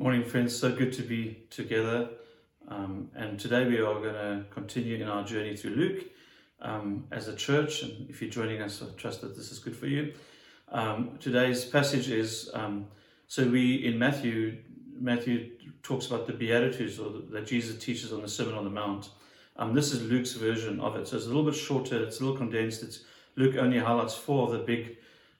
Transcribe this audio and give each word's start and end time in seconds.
Morning, 0.00 0.22
friends. 0.22 0.56
So 0.56 0.70
good 0.70 0.92
to 0.92 1.02
be 1.02 1.38
together. 1.50 2.08
Um, 2.68 3.10
and 3.16 3.36
today 3.36 3.66
we 3.66 3.78
are 3.80 3.94
going 3.94 4.14
to 4.14 4.44
continue 4.48 4.94
in 4.94 5.08
our 5.08 5.24
journey 5.24 5.56
through 5.56 5.72
Luke 5.72 6.04
um, 6.62 7.08
as 7.10 7.26
a 7.26 7.34
church. 7.34 7.82
And 7.82 8.08
if 8.08 8.22
you're 8.22 8.30
joining 8.30 8.62
us, 8.62 8.80
I 8.80 8.96
trust 8.96 9.22
that 9.22 9.36
this 9.36 9.50
is 9.50 9.58
good 9.58 9.74
for 9.74 9.88
you. 9.88 10.14
Um, 10.70 11.18
today's 11.18 11.64
passage 11.64 12.10
is 12.10 12.48
um, 12.54 12.86
so 13.26 13.48
we 13.48 13.84
in 13.84 13.98
Matthew, 13.98 14.58
Matthew 15.00 15.50
talks 15.82 16.06
about 16.06 16.28
the 16.28 16.32
Beatitudes 16.32 17.00
or 17.00 17.10
that 17.32 17.48
Jesus 17.48 17.82
teaches 17.84 18.12
on 18.12 18.22
the 18.22 18.28
Sermon 18.28 18.54
on 18.54 18.62
the 18.62 18.70
Mount. 18.70 19.08
Um, 19.56 19.74
this 19.74 19.92
is 19.92 20.00
Luke's 20.04 20.34
version 20.34 20.78
of 20.78 20.94
it. 20.94 21.08
So 21.08 21.16
it's 21.16 21.26
a 21.26 21.28
little 21.28 21.42
bit 21.42 21.56
shorter, 21.56 22.04
it's 22.04 22.20
a 22.20 22.22
little 22.22 22.38
condensed. 22.38 22.84
It's 22.84 23.00
Luke 23.34 23.56
only 23.56 23.80
highlights 23.80 24.14
four 24.14 24.46
of 24.46 24.52
the 24.52 24.58
big 24.58 24.98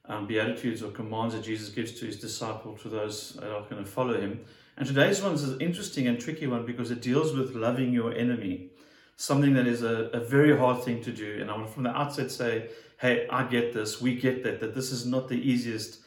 um, 0.09 0.27
beatitudes 0.27 0.83
or 0.83 0.91
commands 0.91 1.35
that 1.35 1.45
Jesus 1.45 1.69
gives 1.69 1.93
to 2.01 2.07
his 2.07 2.19
disciple, 2.19 2.77
to 2.79 2.89
those 2.89 3.35
that 3.35 3.51
are 3.51 3.63
going 3.69 3.85
to 3.85 3.91
follow 3.91 4.19
him. 4.19 4.41
And 4.77 4.87
today's 4.87 5.23
one 5.23 5.35
is 5.35 5.45
an 5.45 5.61
interesting 5.61 6.07
and 6.07 6.19
tricky 6.19 6.47
one 6.47 6.65
because 6.65 6.91
it 6.91 7.03
deals 7.03 7.37
with 7.37 7.55
loving 7.55 7.93
your 7.93 8.15
enemy, 8.15 8.71
something 9.17 9.55
that 9.55 9.67
is 9.67 9.83
a, 9.83 10.11
a 10.13 10.21
very 10.21 10.57
hard 10.57 10.83
thing 10.83 11.03
to 11.03 11.13
do. 11.13 11.39
And 11.41 11.51
I 11.51 11.57
want 11.57 11.71
from 11.71 11.83
the 11.83 11.97
outset 11.97 12.31
say, 12.31 12.71
hey, 13.01 13.27
I 13.29 13.45
get 13.45 13.73
this, 13.73 14.01
we 14.01 14.15
get 14.15 14.43
that, 14.45 14.61
that 14.61 14.75
this 14.75 14.91
is 14.91 15.05
not 15.05 15.29
the 15.29 15.37
easiest 15.37 16.01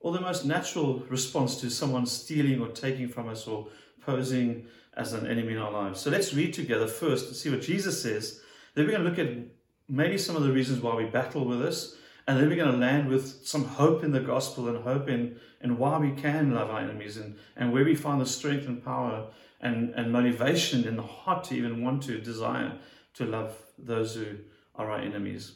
or 0.00 0.12
the 0.12 0.20
most 0.20 0.44
natural 0.44 1.00
response 1.08 1.60
to 1.60 1.70
someone 1.70 2.06
stealing 2.06 2.60
or 2.60 2.68
taking 2.68 3.08
from 3.08 3.28
us 3.28 3.46
or 3.46 3.68
posing 4.00 4.66
as 4.96 5.12
an 5.12 5.26
enemy 5.26 5.54
in 5.54 5.58
our 5.58 5.72
lives. 5.72 6.00
So 6.00 6.10
let's 6.10 6.32
read 6.32 6.54
together 6.54 6.86
first 6.86 7.26
and 7.26 7.36
see 7.36 7.50
what 7.50 7.62
Jesus 7.62 8.02
says. 8.02 8.40
Then 8.74 8.84
we're 8.84 8.92
going 8.92 9.04
to 9.04 9.08
look 9.08 9.18
at 9.18 9.36
maybe 9.88 10.18
some 10.18 10.36
of 10.36 10.42
the 10.42 10.52
reasons 10.52 10.80
why 10.80 10.94
we 10.94 11.04
battle 11.06 11.44
with 11.44 11.60
this 11.60 11.96
and 12.26 12.38
then 12.38 12.48
we're 12.48 12.56
going 12.56 12.72
to 12.72 12.78
land 12.78 13.08
with 13.08 13.46
some 13.46 13.64
hope 13.64 14.02
in 14.02 14.10
the 14.10 14.20
gospel 14.20 14.68
and 14.68 14.82
hope 14.82 15.08
in, 15.08 15.38
in 15.60 15.78
why 15.78 15.96
we 15.98 16.10
can 16.10 16.54
love 16.54 16.70
our 16.70 16.80
enemies 16.80 17.16
and, 17.16 17.36
and 17.56 17.72
where 17.72 17.84
we 17.84 17.94
find 17.94 18.20
the 18.20 18.26
strength 18.26 18.66
and 18.66 18.84
power 18.84 19.28
and, 19.60 19.94
and 19.94 20.12
motivation 20.12 20.86
in 20.86 20.96
the 20.96 21.02
heart 21.02 21.44
to 21.44 21.54
even 21.54 21.84
want 21.84 22.02
to 22.02 22.18
desire 22.18 22.72
to 23.14 23.24
love 23.24 23.56
those 23.78 24.16
who 24.16 24.26
are 24.74 24.90
our 24.90 24.98
enemies. 24.98 25.52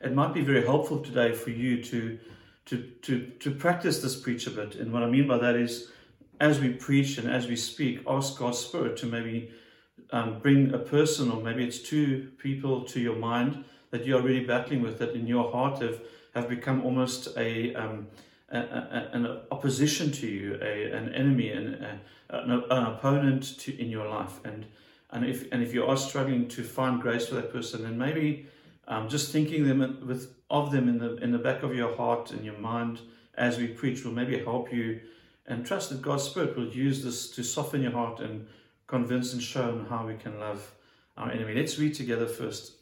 It 0.00 0.12
might 0.12 0.34
be 0.34 0.42
very 0.42 0.64
helpful 0.64 0.98
today 0.98 1.32
for 1.32 1.50
you 1.50 1.82
to, 1.84 2.18
to, 2.66 2.82
to, 3.02 3.26
to 3.38 3.50
practice 3.52 4.02
this 4.02 4.20
preach 4.20 4.48
a 4.48 4.50
bit. 4.50 4.74
And 4.74 4.92
what 4.92 5.04
I 5.04 5.06
mean 5.08 5.28
by 5.28 5.38
that 5.38 5.54
is, 5.54 5.90
as 6.40 6.58
we 6.58 6.70
preach 6.70 7.18
and 7.18 7.30
as 7.30 7.46
we 7.46 7.54
speak, 7.54 8.02
ask 8.08 8.36
God's 8.36 8.58
Spirit 8.58 8.96
to 8.98 9.06
maybe 9.06 9.52
um, 10.10 10.40
bring 10.40 10.74
a 10.74 10.78
person 10.78 11.30
or 11.30 11.40
maybe 11.40 11.64
it's 11.64 11.78
two 11.78 12.32
people 12.38 12.82
to 12.86 13.00
your 13.00 13.14
mind 13.14 13.64
that 13.92 14.06
you 14.06 14.16
are 14.16 14.22
really 14.22 14.44
battling 14.44 14.82
with, 14.82 14.98
that 14.98 15.14
in 15.14 15.26
your 15.26 15.52
heart 15.52 15.80
have, 15.80 16.00
have 16.34 16.48
become 16.48 16.82
almost 16.82 17.28
a, 17.36 17.74
um, 17.74 18.08
a, 18.50 18.58
a 18.58 19.10
an 19.12 19.40
opposition 19.50 20.10
to 20.10 20.26
you, 20.26 20.58
a, 20.60 20.90
an 20.92 21.14
enemy, 21.14 21.50
an, 21.50 22.00
an, 22.30 22.50
an 22.70 22.84
opponent 22.84 23.58
to, 23.60 23.80
in 23.80 23.90
your 23.90 24.08
life. 24.08 24.40
And, 24.44 24.66
and, 25.10 25.26
if, 25.26 25.52
and 25.52 25.62
if 25.62 25.74
you 25.74 25.84
are 25.84 25.96
struggling 25.96 26.48
to 26.48 26.64
find 26.64 27.00
grace 27.00 27.28
for 27.28 27.34
that 27.36 27.52
person, 27.52 27.82
then 27.82 27.98
maybe 27.98 28.46
um, 28.88 29.08
just 29.08 29.30
thinking 29.30 29.68
them 29.68 30.02
with, 30.06 30.34
of 30.50 30.72
them 30.72 30.88
in 30.88 30.98
the, 30.98 31.16
in 31.16 31.30
the 31.30 31.38
back 31.38 31.62
of 31.62 31.74
your 31.74 31.94
heart 31.94 32.32
and 32.32 32.44
your 32.44 32.58
mind 32.58 33.00
as 33.34 33.58
we 33.58 33.68
preach 33.68 34.04
will 34.04 34.12
maybe 34.12 34.38
help 34.38 34.72
you 34.72 35.00
and 35.46 35.66
trust 35.66 35.90
that 35.90 36.00
God's 36.00 36.22
Spirit 36.22 36.56
will 36.56 36.68
use 36.68 37.04
this 37.04 37.30
to 37.30 37.42
soften 37.42 37.82
your 37.82 37.92
heart 37.92 38.20
and 38.20 38.46
convince 38.86 39.34
and 39.34 39.42
show 39.42 39.84
how 39.90 40.06
we 40.06 40.14
can 40.14 40.38
love 40.38 40.72
our 41.16 41.30
enemy. 41.30 41.54
Let's 41.54 41.78
read 41.78 41.94
together 41.94 42.26
first 42.26 42.81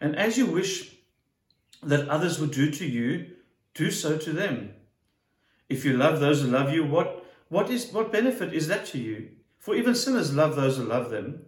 And 0.00 0.16
as 0.16 0.36
you 0.36 0.46
wish 0.46 0.96
that 1.82 2.08
others 2.08 2.38
would 2.38 2.50
do 2.50 2.70
to 2.70 2.86
you, 2.86 3.32
do 3.74 3.90
so 3.90 4.16
to 4.18 4.32
them. 4.32 4.74
If 5.68 5.84
you 5.84 5.96
love 5.96 6.20
those 6.20 6.42
who 6.42 6.48
love 6.48 6.72
you, 6.72 6.84
what, 6.84 7.24
what, 7.48 7.70
is, 7.70 7.92
what 7.92 8.12
benefit 8.12 8.52
is 8.52 8.68
that 8.68 8.86
to 8.86 8.98
you? 8.98 9.30
For 9.58 9.74
even 9.74 9.94
sinners 9.94 10.34
love 10.34 10.56
those 10.56 10.76
who 10.76 10.84
love 10.84 11.10
them. 11.10 11.42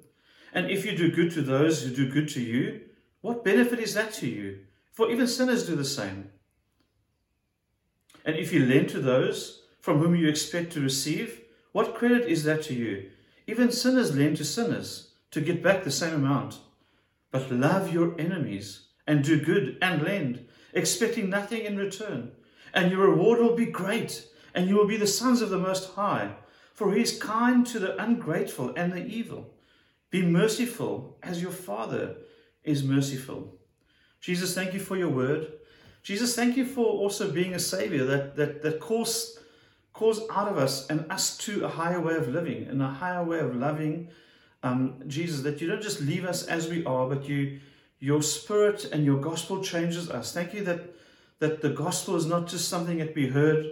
And 0.52 0.70
if 0.70 0.86
you 0.86 0.96
do 0.96 1.10
good 1.10 1.32
to 1.32 1.42
those 1.42 1.82
who 1.82 1.90
do 1.90 2.10
good 2.10 2.28
to 2.30 2.40
you, 2.40 2.80
what 3.20 3.44
benefit 3.44 3.78
is 3.78 3.94
that 3.94 4.12
to 4.14 4.26
you? 4.26 4.60
For 4.92 5.10
even 5.10 5.26
sinners 5.26 5.66
do 5.66 5.76
the 5.76 5.84
same. 5.84 6.30
And 8.24 8.36
if 8.36 8.52
you 8.52 8.64
lend 8.64 8.88
to 8.90 9.00
those 9.00 9.62
from 9.80 9.98
whom 9.98 10.16
you 10.16 10.28
expect 10.28 10.72
to 10.72 10.80
receive, 10.80 11.42
what 11.72 11.94
credit 11.94 12.26
is 12.26 12.44
that 12.44 12.62
to 12.64 12.74
you? 12.74 13.10
Even 13.46 13.70
sinners 13.70 14.16
lend 14.16 14.38
to 14.38 14.44
sinners 14.44 15.10
to 15.30 15.40
get 15.40 15.62
back 15.62 15.84
the 15.84 15.90
same 15.90 16.14
amount. 16.14 16.58
But 17.30 17.50
love 17.50 17.92
your 17.92 18.18
enemies 18.18 18.86
and 19.06 19.22
do 19.22 19.40
good 19.40 19.78
and 19.80 20.02
lend, 20.02 20.46
expecting 20.72 21.30
nothing 21.30 21.64
in 21.64 21.76
return. 21.76 22.32
And 22.74 22.90
your 22.90 23.08
reward 23.08 23.40
will 23.40 23.56
be 23.56 23.66
great, 23.66 24.26
and 24.54 24.68
you 24.68 24.76
will 24.76 24.86
be 24.86 24.96
the 24.96 25.06
sons 25.06 25.42
of 25.42 25.50
the 25.50 25.58
Most 25.58 25.94
High, 25.94 26.34
for 26.74 26.92
he 26.92 27.02
is 27.02 27.18
kind 27.18 27.66
to 27.66 27.78
the 27.78 28.02
ungrateful 28.02 28.72
and 28.76 28.92
the 28.92 29.06
evil. 29.06 29.54
Be 30.10 30.22
merciful 30.22 31.18
as 31.22 31.42
your 31.42 31.50
Father 31.50 32.16
is 32.64 32.82
merciful. 32.82 33.58
Jesus, 34.20 34.54
thank 34.54 34.74
you 34.74 34.80
for 34.80 34.96
your 34.96 35.08
word. 35.08 35.52
Jesus, 36.02 36.36
thank 36.36 36.56
you 36.56 36.64
for 36.64 36.84
also 36.84 37.30
being 37.30 37.54
a 37.54 37.58
Savior 37.58 38.04
that, 38.04 38.36
that, 38.36 38.62
that 38.62 38.80
calls, 38.80 39.38
calls 39.92 40.20
out 40.30 40.48
of 40.48 40.56
us 40.56 40.86
and 40.88 41.10
us 41.10 41.36
to 41.38 41.64
a 41.64 41.68
higher 41.68 42.00
way 42.00 42.14
of 42.14 42.28
living 42.28 42.66
and 42.68 42.80
a 42.80 42.88
higher 42.88 43.24
way 43.24 43.40
of 43.40 43.56
loving 43.56 44.08
um, 44.66 44.94
Jesus, 45.06 45.42
that 45.42 45.60
you 45.60 45.68
don't 45.68 45.82
just 45.82 46.00
leave 46.00 46.24
us 46.24 46.46
as 46.46 46.68
we 46.68 46.84
are, 46.84 47.08
but 47.08 47.28
you, 47.28 47.60
your 48.00 48.22
spirit 48.22 48.86
and 48.92 49.04
your 49.04 49.18
gospel 49.18 49.62
changes 49.62 50.10
us. 50.10 50.32
Thank 50.32 50.54
you 50.54 50.64
that, 50.64 50.80
that 51.38 51.62
the 51.62 51.70
gospel 51.70 52.16
is 52.16 52.26
not 52.26 52.46
just 52.46 52.68
something 52.68 52.98
that 52.98 53.14
we 53.14 53.28
heard 53.28 53.66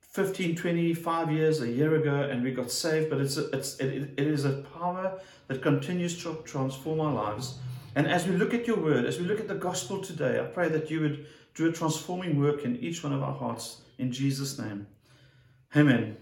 15, 0.00 0.56
25 0.56 1.32
years, 1.32 1.60
a 1.60 1.68
year 1.68 1.94
ago, 1.96 2.28
and 2.30 2.42
we 2.42 2.50
got 2.50 2.70
saved, 2.70 3.08
but 3.08 3.20
it's, 3.20 3.38
a, 3.38 3.48
it's 3.50 3.78
it, 3.78 4.10
it 4.16 4.26
is 4.26 4.44
a 4.44 4.62
power 4.78 5.18
that 5.48 5.62
continues 5.62 6.22
to 6.22 6.34
transform 6.44 7.00
our 7.00 7.12
lives. 7.12 7.58
And 7.94 8.06
as 8.06 8.26
we 8.26 8.36
look 8.36 8.52
at 8.52 8.66
your 8.66 8.78
word, 8.78 9.06
as 9.06 9.18
we 9.18 9.24
look 9.24 9.40
at 9.40 9.48
the 9.48 9.54
gospel 9.54 10.02
today, 10.02 10.40
I 10.40 10.44
pray 10.44 10.68
that 10.68 10.90
you 10.90 11.00
would 11.00 11.26
do 11.54 11.68
a 11.68 11.72
transforming 11.72 12.38
work 12.38 12.64
in 12.64 12.76
each 12.76 13.02
one 13.02 13.12
of 13.12 13.22
our 13.22 13.34
hearts. 13.34 13.80
In 13.98 14.12
Jesus' 14.12 14.58
name. 14.58 14.86
Amen. 15.76 16.16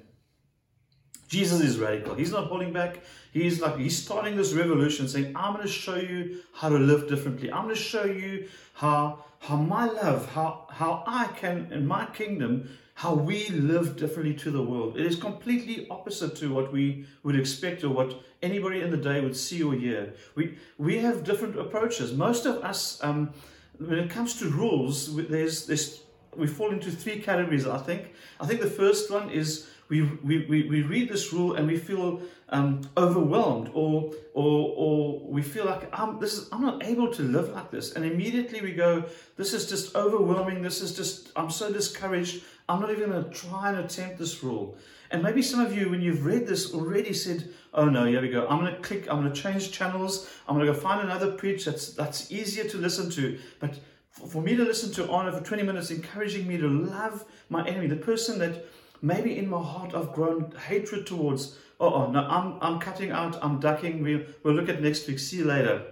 Jesus 1.31 1.61
is 1.61 1.79
radical. 1.79 2.17
He's 2.17 2.33
not 2.33 2.49
holding 2.49 2.73
back. 2.73 2.99
He's 3.33 3.61
like, 3.61 3.79
he's 3.79 3.97
starting 3.97 4.37
this 4.37 4.53
revolution 4.53 5.07
saying, 5.07 5.33
I'm 5.37 5.55
going 5.55 5.65
to 5.65 5.73
show 5.73 5.95
you 5.95 6.41
how 6.53 6.69
to 6.69 6.75
live 6.77 7.09
differently. 7.09 7.53
I'm 7.53 7.65
going 7.65 7.77
to 7.77 7.81
show 7.81 8.05
you 8.05 8.49
how, 8.75 9.25
how 9.39 9.55
my 9.55 9.87
love, 9.87 10.29
how, 10.33 10.67
how 10.71 11.05
I 11.07 11.29
can, 11.29 11.73
in 11.73 11.87
my 11.87 12.07
kingdom, 12.07 12.69
how 12.95 13.15
we 13.15 13.49
live 13.51 13.97
differently 13.97 14.35
to 14.35 14.51
the 14.51 14.61
world. 14.61 14.97
It 14.97 15.07
is 15.07 15.15
completely 15.15 15.87
opposite 15.89 16.35
to 16.37 16.53
what 16.53 16.73
we 16.73 17.07
would 17.23 17.39
expect 17.39 17.85
or 17.85 17.91
what 17.91 18.21
anybody 18.43 18.81
in 18.81 18.91
the 18.91 18.97
day 18.97 19.21
would 19.21 19.37
see 19.37 19.63
or 19.63 19.73
hear. 19.73 20.13
We, 20.35 20.59
we 20.79 20.99
have 20.99 21.23
different 21.23 21.57
approaches. 21.57 22.13
Most 22.13 22.45
of 22.45 22.57
us, 22.65 23.03
um, 23.05 23.33
when 23.79 24.01
it 24.01 24.11
comes 24.11 24.37
to 24.41 24.47
rules, 24.47 25.15
there's, 25.29 25.67
there's, 25.67 26.01
we 26.37 26.49
fall 26.49 26.73
into 26.73 26.91
three 26.91 27.21
categories, 27.21 27.69
I 27.69 27.79
think. 27.79 28.15
I 28.41 28.47
think 28.47 28.61
the 28.61 28.67
first 28.67 29.13
one 29.13 29.31
is 29.31 29.71
we, 29.91 30.03
we, 30.03 30.47
we, 30.47 30.83
read 30.83 31.09
this 31.09 31.33
rule 31.33 31.55
and 31.55 31.67
we 31.67 31.77
feel 31.77 32.23
um, 32.51 32.81
overwhelmed 32.97 33.71
or, 33.75 34.13
or, 34.35 34.73
or 34.77 35.21
we 35.21 35.43
feel 35.43 35.65
like 35.65 35.89
I'm, 35.93 36.21
this 36.21 36.35
is, 36.35 36.49
I'm 36.53 36.63
not 36.63 36.85
able 36.85 37.13
to 37.13 37.23
live 37.23 37.49
like 37.51 37.73
this. 37.73 37.95
And 37.95 38.05
immediately 38.05 38.61
we 38.61 38.73
go, 38.73 39.05
this 39.37 39.53
is 39.53 39.69
just 39.69 39.97
overwhelming. 39.97 40.63
This 40.63 40.81
is 40.81 40.97
just, 40.97 41.33
I'm 41.35 41.51
so 41.51 41.73
discouraged. 41.73 42.45
I'm 42.69 42.81
not 42.81 42.93
even 42.93 43.11
going 43.11 43.25
to 43.25 43.31
try 43.31 43.71
and 43.71 43.81
attempt 43.81 44.19
this 44.19 44.45
rule. 44.45 44.77
And 45.11 45.25
maybe 45.25 45.43
some 45.43 45.59
of 45.59 45.77
you, 45.77 45.91
when 45.91 46.01
you've 46.01 46.25
read 46.25 46.47
this, 46.47 46.73
already 46.73 47.13
said, 47.13 47.49
oh 47.75 47.87
no, 47.87 48.05
here 48.05 48.23
we 48.23 48.29
go. 48.29 48.47
I'm 48.47 48.61
going 48.61 48.73
to 48.73 48.81
click, 48.81 49.09
I'm 49.11 49.21
going 49.21 49.33
to 49.33 49.43
change 49.43 49.73
channels. 49.73 50.31
I'm 50.47 50.55
going 50.55 50.67
to 50.69 50.73
go 50.73 50.79
find 50.79 51.01
another 51.01 51.33
preach 51.33 51.65
that's, 51.65 51.95
that's 51.95 52.31
easier 52.31 52.63
to 52.65 52.79
listen 52.79 53.11
to. 53.11 53.41
But 53.59 53.77
for 54.11 54.41
me 54.41 54.55
to 54.55 54.65
listen 54.65 54.93
to 54.93 55.11
Arno 55.11 55.37
for 55.37 55.43
20 55.43 55.65
minutes, 55.65 55.91
encouraging 55.91 56.47
me 56.47 56.59
to 56.59 56.69
love 56.69 57.25
my 57.49 57.67
enemy, 57.67 57.89
the 57.89 57.97
person 57.97 58.39
that 58.39 58.65
Maybe 59.03 59.39
in 59.39 59.49
my 59.49 59.63
heart 59.63 59.95
I've 59.95 60.13
grown 60.13 60.53
hatred 60.69 61.07
towards, 61.07 61.57
oh, 61.79 61.93
oh 61.93 62.11
no, 62.11 62.21
I'm, 62.21 62.59
I'm 62.61 62.79
cutting 62.79 63.11
out, 63.11 63.39
I'm 63.43 63.61
ducking, 63.61 64.03
we'll, 64.03 64.23
we'll 64.43 64.55
look 64.55 64.69
at 64.69 64.83
next 64.83 65.07
week, 65.09 65.19
see 65.19 65.39
you 65.39 65.45
later. 65.45 65.83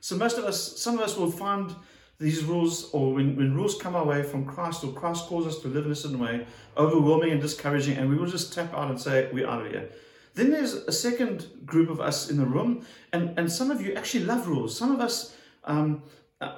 So 0.00 0.16
most 0.16 0.36
of 0.36 0.44
us, 0.44 0.80
some 0.80 0.94
of 0.94 1.00
us 1.00 1.16
will 1.16 1.30
find 1.30 1.74
these 2.18 2.44
rules, 2.44 2.90
or 2.92 3.14
when, 3.14 3.36
when 3.36 3.54
rules 3.54 3.76
come 3.80 3.96
our 3.96 4.04
way 4.04 4.22
from 4.22 4.44
Christ, 4.44 4.84
or 4.84 4.92
Christ 4.92 5.26
calls 5.26 5.46
us 5.46 5.58
to 5.60 5.68
live 5.68 5.86
in 5.86 5.92
a 5.92 5.96
certain 5.96 6.18
way, 6.18 6.46
overwhelming 6.76 7.32
and 7.32 7.40
discouraging, 7.40 7.96
and 7.96 8.08
we 8.08 8.16
will 8.16 8.26
just 8.26 8.52
tap 8.52 8.72
out 8.74 8.90
and 8.90 9.00
say, 9.00 9.28
We're 9.32 9.48
out 9.48 9.66
of 9.66 9.72
here. 9.72 9.90
Then 10.34 10.50
there's 10.50 10.74
a 10.74 10.92
second 10.92 11.46
group 11.66 11.90
of 11.90 12.00
us 12.00 12.30
in 12.30 12.36
the 12.36 12.46
room, 12.46 12.86
and, 13.12 13.38
and 13.38 13.50
some 13.50 13.70
of 13.70 13.82
you 13.82 13.94
actually 13.94 14.24
love 14.24 14.46
rules. 14.46 14.76
Some 14.76 14.92
of 14.92 15.00
us 15.00 15.36
um, 15.64 16.02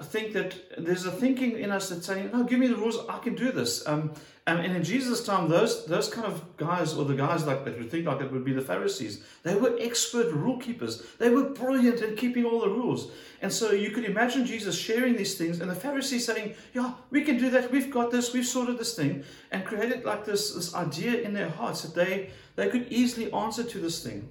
think 0.02 0.32
that 0.32 0.54
there's 0.78 1.04
a 1.04 1.10
thinking 1.10 1.58
in 1.58 1.70
us 1.70 1.88
that's 1.88 2.06
saying, 2.06 2.30
"No, 2.32 2.44
give 2.44 2.58
me 2.58 2.68
the 2.68 2.76
rules. 2.76 2.98
I 3.08 3.18
can 3.18 3.34
do 3.34 3.52
this." 3.52 3.86
Um, 3.86 4.12
and, 4.46 4.60
and, 4.60 4.76
in 4.76 4.84
Jesus' 4.84 5.24
time, 5.24 5.48
those 5.48 5.86
those 5.86 6.08
kind 6.08 6.26
of 6.26 6.56
guys, 6.56 6.94
or 6.94 7.04
the 7.04 7.14
guys 7.14 7.46
like 7.46 7.64
that 7.64 7.78
would 7.78 7.90
think 7.90 8.06
like 8.06 8.20
it 8.20 8.32
would 8.32 8.44
be 8.44 8.52
the 8.52 8.62
Pharisees. 8.62 9.22
They 9.42 9.54
were 9.54 9.76
expert 9.80 10.32
rule 10.32 10.58
keepers. 10.58 11.02
They 11.18 11.30
were 11.30 11.44
brilliant 11.44 12.00
in 12.00 12.16
keeping 12.16 12.44
all 12.44 12.60
the 12.60 12.68
rules. 12.68 13.10
And 13.42 13.52
so 13.52 13.72
you 13.72 13.90
could 13.90 14.04
imagine 14.04 14.46
Jesus 14.46 14.78
sharing 14.78 15.16
these 15.16 15.36
things, 15.36 15.60
and 15.60 15.70
the 15.70 15.74
Pharisees 15.74 16.24
saying, 16.24 16.54
"Yeah, 16.72 16.92
we 17.10 17.22
can 17.22 17.38
do 17.38 17.50
that. 17.50 17.70
We've 17.70 17.90
got 17.90 18.10
this. 18.10 18.32
We've 18.32 18.46
sorted 18.46 18.78
this 18.78 18.94
thing," 18.94 19.24
and 19.50 19.64
created 19.64 20.04
like 20.04 20.24
this 20.24 20.54
this 20.54 20.74
idea 20.74 21.20
in 21.20 21.32
their 21.34 21.50
hearts 21.50 21.82
that 21.82 21.94
they 21.94 22.30
they 22.56 22.68
could 22.68 22.86
easily 22.90 23.32
answer 23.32 23.64
to 23.64 23.78
this 23.78 24.02
thing. 24.02 24.28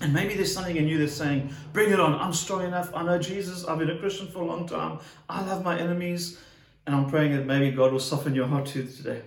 And 0.00 0.12
maybe 0.12 0.34
there's 0.34 0.52
something 0.52 0.76
in 0.76 0.86
you 0.88 0.98
that's 0.98 1.14
saying, 1.14 1.54
Bring 1.72 1.90
it 1.90 2.00
on. 2.00 2.14
I'm 2.14 2.32
strong 2.32 2.64
enough. 2.64 2.94
I 2.94 3.02
know 3.02 3.18
Jesus. 3.18 3.64
I've 3.64 3.78
been 3.78 3.90
a 3.90 3.98
Christian 3.98 4.28
for 4.28 4.40
a 4.40 4.46
long 4.46 4.68
time. 4.68 4.98
I 5.28 5.44
love 5.44 5.64
my 5.64 5.78
enemies. 5.78 6.38
And 6.86 6.94
I'm 6.94 7.08
praying 7.08 7.34
that 7.36 7.46
maybe 7.46 7.74
God 7.74 7.92
will 7.92 8.00
soften 8.00 8.34
your 8.34 8.46
heart 8.46 8.66
to 8.66 8.86
today. 8.86 9.22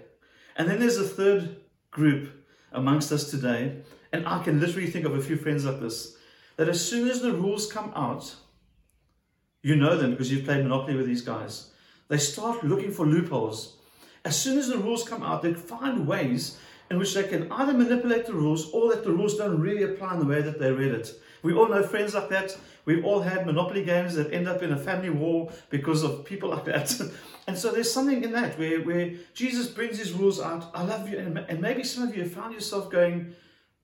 And 0.56 0.70
then 0.70 0.80
there's 0.80 0.98
a 0.98 1.04
third 1.04 1.58
group 1.92 2.46
amongst 2.72 3.12
us 3.12 3.30
today. 3.30 3.82
And 4.14 4.28
I 4.28 4.44
can 4.44 4.60
literally 4.60 4.90
think 4.90 5.06
of 5.06 5.16
a 5.16 5.22
few 5.22 5.36
friends 5.36 5.66
like 5.66 5.80
this 5.80 6.16
that 6.58 6.70
as 6.70 6.86
soon 6.86 7.10
as 7.10 7.22
the 7.22 7.32
rules 7.32 7.72
come 7.72 7.92
out, 7.96 8.36
you 9.62 9.76
know 9.76 9.98
them 9.98 10.12
because 10.12 10.32
you've 10.32 10.44
played 10.46 10.64
Monopoly 10.64 10.98
with 10.98 11.06
these 11.06 11.22
guys. 11.22 11.72
They 12.10 12.18
start 12.18 12.64
looking 12.64 12.92
for 12.92 13.06
loopholes. 13.06 13.78
As 14.26 14.40
soon 14.40 14.58
as 14.58 14.68
the 14.68 14.78
rules 14.78 15.08
come 15.08 15.24
out, 15.24 15.42
they 15.42 15.54
find 15.54 16.06
ways 16.06 16.60
in 16.90 16.98
which 16.98 17.14
they 17.14 17.24
can 17.24 17.52
either 17.52 17.74
manipulate 17.74 18.26
the 18.26 18.34
rules 18.34 18.72
or 18.72 18.90
that 18.90 19.04
the 19.04 19.12
rules 19.12 19.38
don't 19.38 19.60
really 19.60 19.84
apply 19.84 20.14
in 20.14 20.20
the 20.20 20.26
way 20.26 20.42
that 20.42 20.60
they 20.60 20.72
read 20.72 20.92
it. 20.92 21.14
We 21.42 21.54
all 21.54 21.70
know 21.70 21.84
friends 21.84 22.14
like 22.14 22.30
that. 22.30 22.58
We've 22.86 23.06
all 23.06 23.22
had 23.22 23.46
Monopoly 23.46 23.86
games 23.86 24.16
that 24.16 24.34
end 24.34 24.48
up 24.48 24.62
in 24.62 24.74
a 24.74 24.78
family 24.78 25.10
war 25.10 25.52
because 25.70 26.04
of 26.04 26.26
people 26.26 26.50
like 26.50 26.66
that. 26.66 27.00
and 27.48 27.58
so 27.58 27.72
there's 27.72 27.92
something 27.92 28.24
in 28.24 28.32
that 28.34 28.58
where, 28.58 28.82
where 28.82 29.14
Jesus 29.34 29.68
brings 29.68 29.98
his 29.98 30.12
rules 30.12 30.42
out. 30.42 30.70
I 30.74 30.84
love 30.84 31.10
you. 31.10 31.18
And 31.20 31.62
maybe 31.62 31.84
some 31.84 32.08
of 32.08 32.16
you 32.16 32.24
have 32.24 32.34
found 32.34 32.54
yourself 32.54 32.90
going, 32.90 33.34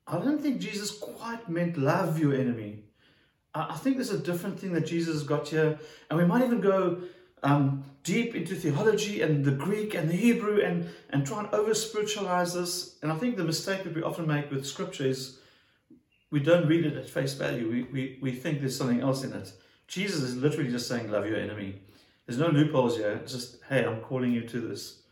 I 0.08 0.20
don't 0.20 0.42
think 0.42 0.60
Jesus 0.60 0.98
quite 0.98 1.48
meant 1.48 1.78
love 1.78 2.20
your 2.20 2.34
enemy. 2.34 2.84
I 3.54 3.76
think 3.78 3.96
there's 3.96 4.12
a 4.12 4.20
different 4.20 4.60
thing 4.60 4.74
that 4.74 4.86
Jesus 4.86 5.24
got 5.24 5.48
here. 5.48 5.80
And 6.10 6.20
we 6.20 6.26
might 6.26 6.44
even 6.44 6.60
go, 6.60 7.02
um, 7.46 7.84
deep 8.04 8.36
into 8.36 8.56
theology 8.56 9.22
and 9.22 9.46
the 9.46 9.52
Greek 9.52 9.94
and 9.94 10.10
the 10.10 10.16
Hebrew 10.16 10.62
and, 10.62 10.90
and 11.12 11.26
try 11.26 11.40
and 11.40 11.54
over 11.54 11.74
spiritualize 11.74 12.56
this. 12.56 12.98
And 13.02 13.12
I 13.12 13.16
think 13.16 13.38
the 13.38 13.44
mistake 13.44 13.84
that 13.84 13.96
we 13.96 14.02
often 14.02 14.28
make 14.28 14.50
with 14.50 14.66
scripture 14.66 15.06
is 15.06 15.38
we 16.32 16.40
don't 16.40 16.68
read 16.68 16.86
it 16.86 16.98
at 16.98 17.08
face 17.08 17.36
value. 17.36 17.70
We, 17.70 17.84
we, 17.84 18.20
we 18.22 18.32
think 18.32 18.60
there's 18.60 18.76
something 18.76 19.02
else 19.02 19.24
in 19.24 19.32
it. 19.32 19.54
Jesus 19.88 20.24
is 20.24 20.36
literally 20.36 20.72
just 20.72 20.88
saying, 20.88 21.12
Love 21.12 21.28
your 21.28 21.38
enemy. 21.38 21.82
There's 22.26 22.40
no 22.40 22.48
loopholes 22.48 22.98
here. 22.98 23.12
It's 23.12 23.32
just, 23.32 23.58
hey, 23.70 23.86
I'm 23.86 24.02
calling 24.02 24.32
you 24.32 24.42
to 24.42 24.60
this. 24.60 25.04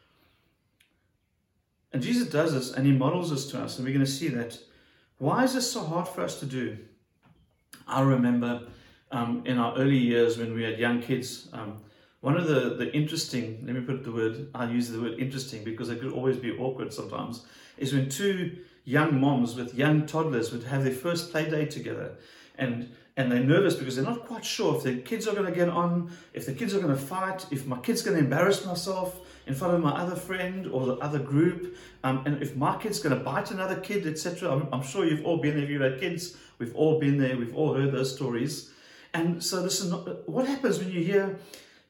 And 1.91 2.01
Jesus 2.01 2.27
does 2.27 2.53
this 2.53 2.73
and 2.73 2.87
he 2.87 2.91
models 2.91 3.29
this 3.29 3.45
to 3.51 3.61
us, 3.61 3.77
and 3.77 3.85
we're 3.85 3.93
going 3.93 4.05
to 4.05 4.11
see 4.11 4.29
that. 4.29 4.57
Why 5.19 5.43
is 5.43 5.53
this 5.53 5.71
so 5.71 5.83
hard 5.83 6.07
for 6.07 6.21
us 6.21 6.39
to 6.39 6.47
do? 6.47 6.79
I 7.87 8.01
remember 8.01 8.63
um, 9.11 9.43
in 9.45 9.59
our 9.59 9.77
early 9.77 9.97
years 9.97 10.39
when 10.39 10.55
we 10.55 10.63
had 10.63 10.79
young 10.79 10.99
kids, 11.03 11.49
um, 11.53 11.77
one 12.23 12.37
of 12.37 12.47
the, 12.47 12.75
the 12.75 12.89
interesting, 12.95 13.61
let 13.65 13.75
me 13.75 13.81
put 13.81 14.05
the 14.05 14.11
word, 14.13 14.47
I 14.55 14.71
use 14.71 14.89
the 14.89 15.01
word 15.01 15.19
interesting 15.19 15.65
because 15.65 15.89
it 15.89 15.99
could 15.99 16.13
always 16.13 16.37
be 16.37 16.57
awkward 16.57 16.93
sometimes, 16.93 17.45
is 17.77 17.93
when 17.93 18.07
two 18.07 18.59
young 18.85 19.19
moms 19.19 19.55
with 19.55 19.75
young 19.75 20.05
toddlers 20.05 20.53
would 20.53 20.63
have 20.63 20.85
their 20.85 20.93
first 20.93 21.31
play 21.31 21.49
day 21.49 21.65
together. 21.65 22.15
And 22.57 22.95
and 23.17 23.29
they're 23.29 23.43
nervous 23.43 23.75
because 23.75 23.97
they're 23.97 24.05
not 24.05 24.25
quite 24.25 24.45
sure 24.45 24.77
if 24.77 24.83
their 24.83 24.97
kids 24.99 25.27
are 25.27 25.33
going 25.33 25.45
to 25.45 25.51
get 25.51 25.67
on, 25.67 26.11
if 26.31 26.45
the 26.45 26.53
kids 26.53 26.73
are 26.73 26.79
going 26.79 26.95
to 26.95 27.01
fight, 27.01 27.45
if 27.51 27.67
my 27.67 27.77
kid's 27.79 28.01
going 28.01 28.17
to 28.17 28.23
embarrass 28.23 28.65
myself 28.65 29.19
in 29.45 29.53
front 29.53 29.73
of 29.73 29.81
my 29.81 29.91
other 29.91 30.15
friend 30.15 30.65
or 30.67 30.85
the 30.85 30.95
other 30.99 31.19
group, 31.19 31.75
um, 32.05 32.23
and 32.25 32.41
if 32.41 32.55
my 32.55 32.77
kid's 32.77 32.99
going 32.99 33.15
to 33.15 33.23
bite 33.23 33.51
another 33.51 33.75
kid, 33.81 34.07
etc. 34.07 34.49
I'm, 34.49 34.67
I'm, 34.71 34.81
sure 34.81 35.05
you've 35.05 35.25
all 35.25 35.37
been 35.37 35.55
there. 35.55 35.65
If 35.65 35.69
you've 35.69 35.81
had 35.81 35.99
kids, 35.99 36.37
we've 36.57 36.73
all 36.73 36.99
been 37.01 37.17
there. 37.17 37.37
We've 37.37 37.55
all 37.55 37.73
heard 37.73 37.91
those 37.91 38.15
stories. 38.15 38.71
And 39.13 39.43
so 39.43 39.61
this 39.61 39.81
is 39.81 39.91
not 39.91 40.27
what 40.27 40.47
happens 40.47 40.79
when 40.79 40.89
you 40.89 41.03
hear 41.03 41.37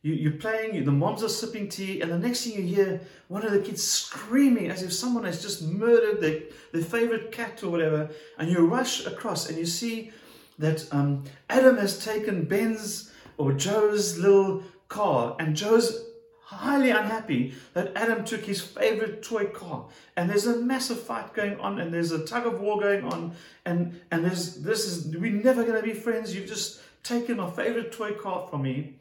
you, 0.03 0.13
you're 0.13 0.33
playing, 0.33 0.83
the 0.85 0.91
moms 0.91 1.23
are 1.23 1.29
sipping 1.29 1.69
tea, 1.69 2.01
and 2.01 2.11
the 2.11 2.19
next 2.19 2.43
thing 2.43 2.53
you 2.53 2.61
hear, 2.61 3.01
one 3.29 3.43
of 3.43 3.51
the 3.51 3.59
kids 3.59 3.81
screaming 3.81 4.69
as 4.69 4.83
if 4.83 4.93
someone 4.93 5.23
has 5.23 5.41
just 5.41 5.63
murdered 5.63 6.21
their, 6.21 6.41
their 6.73 6.83
favorite 6.83 7.31
cat 7.31 7.63
or 7.63 7.69
whatever. 7.69 8.09
And 8.37 8.51
you 8.51 8.67
rush 8.67 9.05
across 9.05 9.49
and 9.49 9.57
you 9.57 9.65
see 9.65 10.11
that 10.59 10.85
um, 10.93 11.23
Adam 11.49 11.77
has 11.77 12.03
taken 12.03 12.45
Ben's 12.45 13.11
or 13.37 13.53
Joe's 13.53 14.19
little 14.19 14.63
car, 14.89 15.35
and 15.39 15.55
Joe's 15.55 16.05
highly 16.41 16.91
unhappy 16.91 17.55
that 17.73 17.91
Adam 17.95 18.23
took 18.23 18.45
his 18.45 18.61
favorite 18.61 19.23
toy 19.23 19.45
car. 19.45 19.87
And 20.15 20.29
there's 20.29 20.45
a 20.45 20.57
massive 20.57 21.01
fight 21.01 21.33
going 21.33 21.59
on, 21.59 21.79
and 21.79 21.91
there's 21.91 22.11
a 22.11 22.25
tug 22.25 22.45
of 22.45 22.59
war 22.59 22.79
going 22.79 23.05
on, 23.05 23.33
and, 23.65 23.99
and 24.11 24.23
there's 24.23 24.57
this 24.57 24.85
is 24.85 25.15
we're 25.15 25.31
never 25.31 25.63
gonna 25.63 25.81
be 25.81 25.93
friends. 25.93 26.35
You've 26.35 26.47
just 26.47 26.81
taken 27.01 27.37
my 27.37 27.49
favorite 27.49 27.91
toy 27.91 28.11
car 28.11 28.47
from 28.47 28.61
me. 28.63 28.99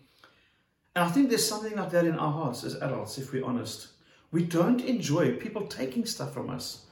And 0.94 1.04
I 1.04 1.08
think 1.08 1.28
there's 1.28 1.46
something 1.46 1.76
like 1.76 1.90
that 1.90 2.04
in 2.04 2.18
our 2.18 2.32
hearts 2.32 2.64
as 2.64 2.74
adults, 2.74 3.18
if 3.18 3.32
we're 3.32 3.44
honest. 3.44 3.88
We 4.30 4.44
don't 4.44 4.80
enjoy 4.80 5.36
people 5.36 5.66
taking 5.66 6.04
stuff 6.06 6.34
from 6.34 6.50
us. 6.50 6.84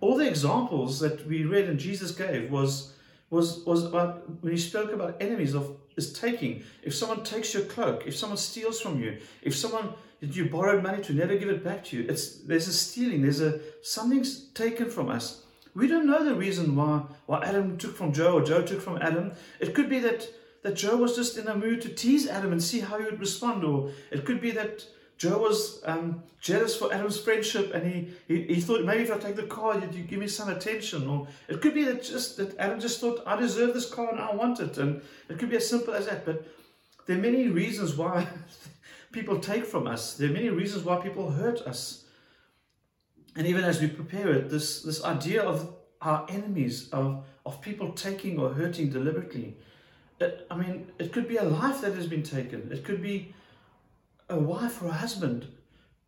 All 0.00 0.16
the 0.16 0.28
examples 0.28 1.00
that 1.00 1.26
we 1.26 1.44
read 1.44 1.68
and 1.68 1.78
Jesus 1.78 2.10
gave 2.10 2.50
was 2.50 2.92
was 3.30 3.64
was 3.64 3.84
about 3.84 4.22
when 4.42 4.52
he 4.52 4.58
spoke 4.58 4.92
about 4.92 5.16
enemies 5.20 5.54
of 5.54 5.76
is 5.96 6.12
taking. 6.12 6.62
If 6.82 6.94
someone 6.94 7.24
takes 7.24 7.54
your 7.54 7.64
cloak, 7.64 8.06
if 8.06 8.14
someone 8.16 8.36
steals 8.36 8.80
from 8.80 9.00
you, 9.00 9.18
if 9.42 9.56
someone 9.56 9.94
that 10.20 10.36
you 10.36 10.48
borrowed 10.48 10.82
money 10.82 11.02
to 11.04 11.12
never 11.12 11.36
give 11.36 11.48
it 11.48 11.64
back 11.64 11.84
to 11.86 11.96
you, 11.96 12.06
it's 12.08 12.38
there's 12.40 12.68
a 12.68 12.72
stealing, 12.72 13.22
there's 13.22 13.40
a 13.40 13.60
something's 13.82 14.48
taken 14.48 14.90
from 14.90 15.08
us. 15.10 15.42
We 15.74 15.88
don't 15.88 16.06
know 16.06 16.24
the 16.24 16.34
reason 16.34 16.76
why 16.76 17.02
why 17.26 17.42
Adam 17.42 17.78
took 17.78 17.96
from 17.96 18.12
Joe 18.12 18.34
or 18.34 18.42
Joe 18.42 18.62
took 18.62 18.80
from 18.80 18.98
Adam. 18.98 19.32
It 19.60 19.74
could 19.74 19.88
be 19.88 19.98
that 20.00 20.28
that 20.66 20.74
Joe 20.74 20.96
was 20.96 21.14
just 21.14 21.38
in 21.38 21.46
a 21.46 21.54
mood 21.54 21.80
to 21.82 21.88
tease 21.88 22.26
Adam 22.26 22.50
and 22.50 22.60
see 22.60 22.80
how 22.80 22.98
he 22.98 23.04
would 23.04 23.20
respond. 23.20 23.62
Or 23.62 23.92
it 24.10 24.24
could 24.24 24.40
be 24.40 24.50
that 24.50 24.84
Joe 25.16 25.38
was 25.38 25.80
um, 25.84 26.24
jealous 26.40 26.74
for 26.74 26.92
Adam's 26.92 27.20
friendship 27.20 27.72
and 27.72 27.86
he, 27.86 28.08
he, 28.26 28.54
he, 28.54 28.60
thought 28.60 28.84
maybe 28.84 29.04
if 29.04 29.12
I 29.12 29.18
take 29.18 29.36
the 29.36 29.44
car, 29.44 29.78
you'd, 29.78 29.94
you 29.94 30.02
give 30.02 30.18
me 30.18 30.26
some 30.26 30.48
attention. 30.48 31.06
Or 31.06 31.28
it 31.46 31.60
could 31.60 31.72
be 31.72 31.84
that 31.84 32.02
just 32.02 32.36
that 32.38 32.58
Adam 32.58 32.80
just 32.80 33.00
thought 33.00 33.22
I 33.24 33.36
deserve 33.36 33.74
this 33.74 33.88
car 33.88 34.10
and 34.10 34.18
I 34.18 34.34
want 34.34 34.58
it. 34.58 34.76
And 34.78 35.02
it 35.28 35.38
could 35.38 35.50
be 35.50 35.56
as 35.56 35.70
simple 35.70 35.94
as 35.94 36.06
that. 36.06 36.26
But 36.26 36.44
there 37.06 37.16
are 37.16 37.20
many 37.20 37.46
reasons 37.46 37.94
why 37.94 38.26
people 39.12 39.38
take 39.38 39.66
from 39.66 39.86
us. 39.86 40.14
There 40.16 40.28
are 40.28 40.32
many 40.32 40.48
reasons 40.48 40.84
why 40.84 40.96
people 40.96 41.30
hurt 41.30 41.60
us. 41.60 42.06
And 43.36 43.46
even 43.46 43.62
as 43.62 43.80
we 43.80 43.86
prepare 43.86 44.32
it, 44.32 44.50
this, 44.50 44.82
this 44.82 45.04
idea 45.04 45.42
of 45.42 45.72
our 46.02 46.26
enemies, 46.28 46.90
of, 46.90 47.24
of 47.44 47.60
people 47.60 47.92
taking 47.92 48.40
or 48.40 48.52
hurting 48.52 48.90
deliberately, 48.90 49.56
I 50.20 50.56
mean, 50.56 50.88
it 50.98 51.12
could 51.12 51.28
be 51.28 51.36
a 51.36 51.44
life 51.44 51.82
that 51.82 51.94
has 51.94 52.06
been 52.06 52.22
taken. 52.22 52.70
It 52.72 52.84
could 52.84 53.02
be 53.02 53.34
a 54.28 54.38
wife 54.38 54.82
or 54.82 54.86
a 54.86 54.92
husband. 54.92 55.46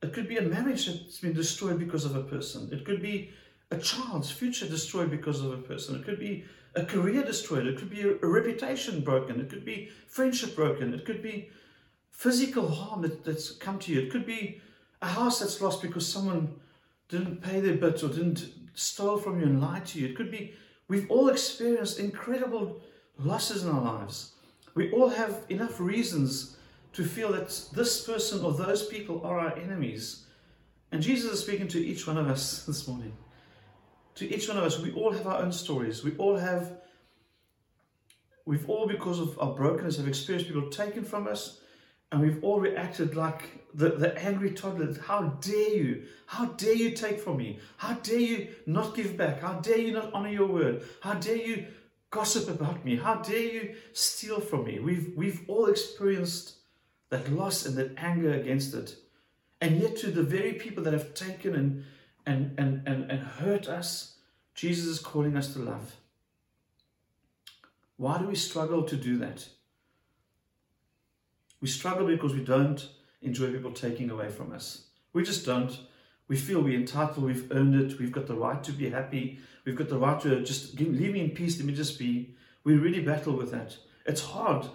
It 0.02 0.12
could 0.12 0.28
be 0.28 0.38
a 0.38 0.42
marriage 0.42 0.86
that's 0.86 1.18
been 1.18 1.34
destroyed 1.34 1.78
because 1.78 2.04
of 2.04 2.16
a 2.16 2.22
person. 2.22 2.68
It 2.72 2.84
could 2.84 3.02
be 3.02 3.30
a 3.70 3.76
child's 3.76 4.30
future 4.30 4.66
destroyed 4.66 5.10
because 5.10 5.40
of 5.40 5.52
a 5.52 5.58
person. 5.58 5.96
It 5.96 6.04
could 6.04 6.18
be 6.18 6.44
a 6.74 6.84
career 6.84 7.22
destroyed. 7.22 7.66
It 7.66 7.76
could 7.76 7.90
be 7.90 8.02
a, 8.02 8.14
reputation 8.26 9.00
broken. 9.00 9.40
It 9.40 9.50
could 9.50 9.64
be 9.64 9.90
friendship 10.06 10.56
broken. 10.56 10.94
It 10.94 11.04
could 11.04 11.22
be 11.22 11.50
physical 12.10 12.68
harm 12.68 13.02
that, 13.02 13.24
that's 13.24 13.50
come 13.50 13.78
to 13.80 13.92
you. 13.92 14.00
It 14.00 14.10
could 14.10 14.26
be 14.26 14.60
a 15.02 15.08
house 15.08 15.40
that's 15.40 15.60
lost 15.60 15.82
because 15.82 16.10
someone 16.10 16.54
didn't 17.08 17.42
pay 17.42 17.60
their 17.60 17.76
bits 17.76 18.02
or 18.02 18.08
didn't 18.08 18.48
steal 18.74 19.18
from 19.18 19.40
you 19.40 19.46
and 19.46 19.60
lie 19.60 19.80
to 19.80 19.98
you. 19.98 20.08
It 20.08 20.16
could 20.16 20.30
be 20.30 20.54
we've 20.88 21.10
all 21.10 21.28
experienced 21.28 21.98
incredible 21.98 22.80
losses 23.18 23.64
in 23.64 23.70
our 23.70 23.80
lives. 23.80 24.32
We 24.74 24.90
all 24.92 25.08
have 25.08 25.44
enough 25.48 25.80
reasons 25.80 26.56
to 26.92 27.04
feel 27.04 27.32
that 27.32 27.48
this 27.72 28.04
person 28.04 28.44
or 28.44 28.52
those 28.52 28.86
people 28.86 29.22
are 29.24 29.38
our 29.38 29.56
enemies. 29.56 30.24
And 30.92 31.02
Jesus 31.02 31.32
is 31.32 31.40
speaking 31.40 31.68
to 31.68 31.84
each 31.84 32.06
one 32.06 32.16
of 32.16 32.28
us 32.28 32.64
this 32.66 32.86
morning. 32.88 33.12
To 34.16 34.34
each 34.34 34.48
one 34.48 34.56
of 34.56 34.64
us, 34.64 34.80
we 34.80 34.92
all 34.92 35.12
have 35.12 35.26
our 35.26 35.42
own 35.42 35.52
stories. 35.52 36.02
We 36.02 36.16
all 36.16 36.36
have, 36.36 36.78
we've 38.46 38.68
all, 38.68 38.86
because 38.86 39.20
of 39.20 39.38
our 39.38 39.54
brokenness, 39.54 39.96
have 39.96 40.08
experienced 40.08 40.50
people 40.50 40.68
taken 40.70 41.04
from 41.04 41.28
us, 41.28 41.60
and 42.10 42.20
we've 42.20 42.42
all 42.42 42.58
reacted 42.58 43.14
like 43.14 43.68
the, 43.74 43.90
the 43.90 44.16
angry 44.18 44.52
toddler. 44.52 44.94
How 45.06 45.22
dare 45.40 45.74
you? 45.76 46.04
How 46.26 46.46
dare 46.46 46.74
you 46.74 46.92
take 46.92 47.20
from 47.20 47.36
me? 47.36 47.60
How 47.76 47.94
dare 47.94 48.18
you 48.18 48.48
not 48.66 48.96
give 48.96 49.16
back? 49.16 49.40
How 49.40 49.60
dare 49.60 49.78
you 49.78 49.92
not 49.92 50.12
honor 50.14 50.30
your 50.30 50.48
word? 50.48 50.82
How 51.00 51.14
dare 51.14 51.36
you 51.36 51.66
gossip 52.10 52.48
about 52.48 52.84
me? 52.84 52.96
How 52.96 53.16
dare 53.16 53.38
you 53.38 53.74
steal 53.92 54.40
from 54.40 54.64
me? 54.64 54.78
We've, 54.78 55.12
we've 55.16 55.42
all 55.48 55.66
experienced 55.66 56.54
that 57.10 57.30
loss 57.32 57.66
and 57.66 57.76
that 57.76 57.94
anger 57.96 58.32
against 58.32 58.74
it. 58.74 58.96
And 59.60 59.80
yet, 59.80 59.96
to 59.98 60.10
the 60.10 60.22
very 60.22 60.52
people 60.52 60.84
that 60.84 60.92
have 60.92 61.14
taken 61.14 61.54
and, 61.54 61.84
and, 62.26 62.58
and, 62.58 62.86
and, 62.86 63.10
and 63.10 63.20
hurt 63.20 63.66
us, 63.68 64.16
Jesus 64.54 64.86
is 64.86 64.98
calling 64.98 65.36
us 65.36 65.52
to 65.54 65.58
love. 65.60 65.96
Why 67.96 68.18
do 68.18 68.26
we 68.26 68.36
struggle 68.36 68.84
to 68.84 68.96
do 68.96 69.18
that? 69.18 69.48
We 71.60 71.66
struggle 71.66 72.06
because 72.06 72.34
we 72.34 72.44
don't 72.44 72.88
enjoy 73.20 73.50
people 73.50 73.72
taking 73.72 74.10
away 74.10 74.28
from 74.28 74.52
us. 74.52 74.84
We 75.12 75.24
just 75.24 75.44
don't. 75.44 75.76
We 76.28 76.36
feel 76.36 76.60
we're 76.60 76.78
entitled, 76.78 77.24
we've 77.24 77.50
earned 77.50 77.74
it, 77.74 77.98
we've 77.98 78.12
got 78.12 78.26
the 78.26 78.34
right 78.34 78.62
to 78.62 78.72
be 78.72 78.90
happy, 78.90 79.40
we've 79.64 79.76
got 79.76 79.88
the 79.88 79.98
right 79.98 80.20
to 80.20 80.42
just 80.42 80.76
give, 80.76 80.88
leave 80.88 81.12
me 81.12 81.20
in 81.20 81.30
peace, 81.30 81.58
let 81.58 81.66
me 81.66 81.74
just 81.74 81.98
be. 81.98 82.34
We 82.64 82.74
really 82.74 83.00
battle 83.00 83.32
with 83.34 83.50
that. 83.50 83.76
It's 84.04 84.22
hard 84.22 84.66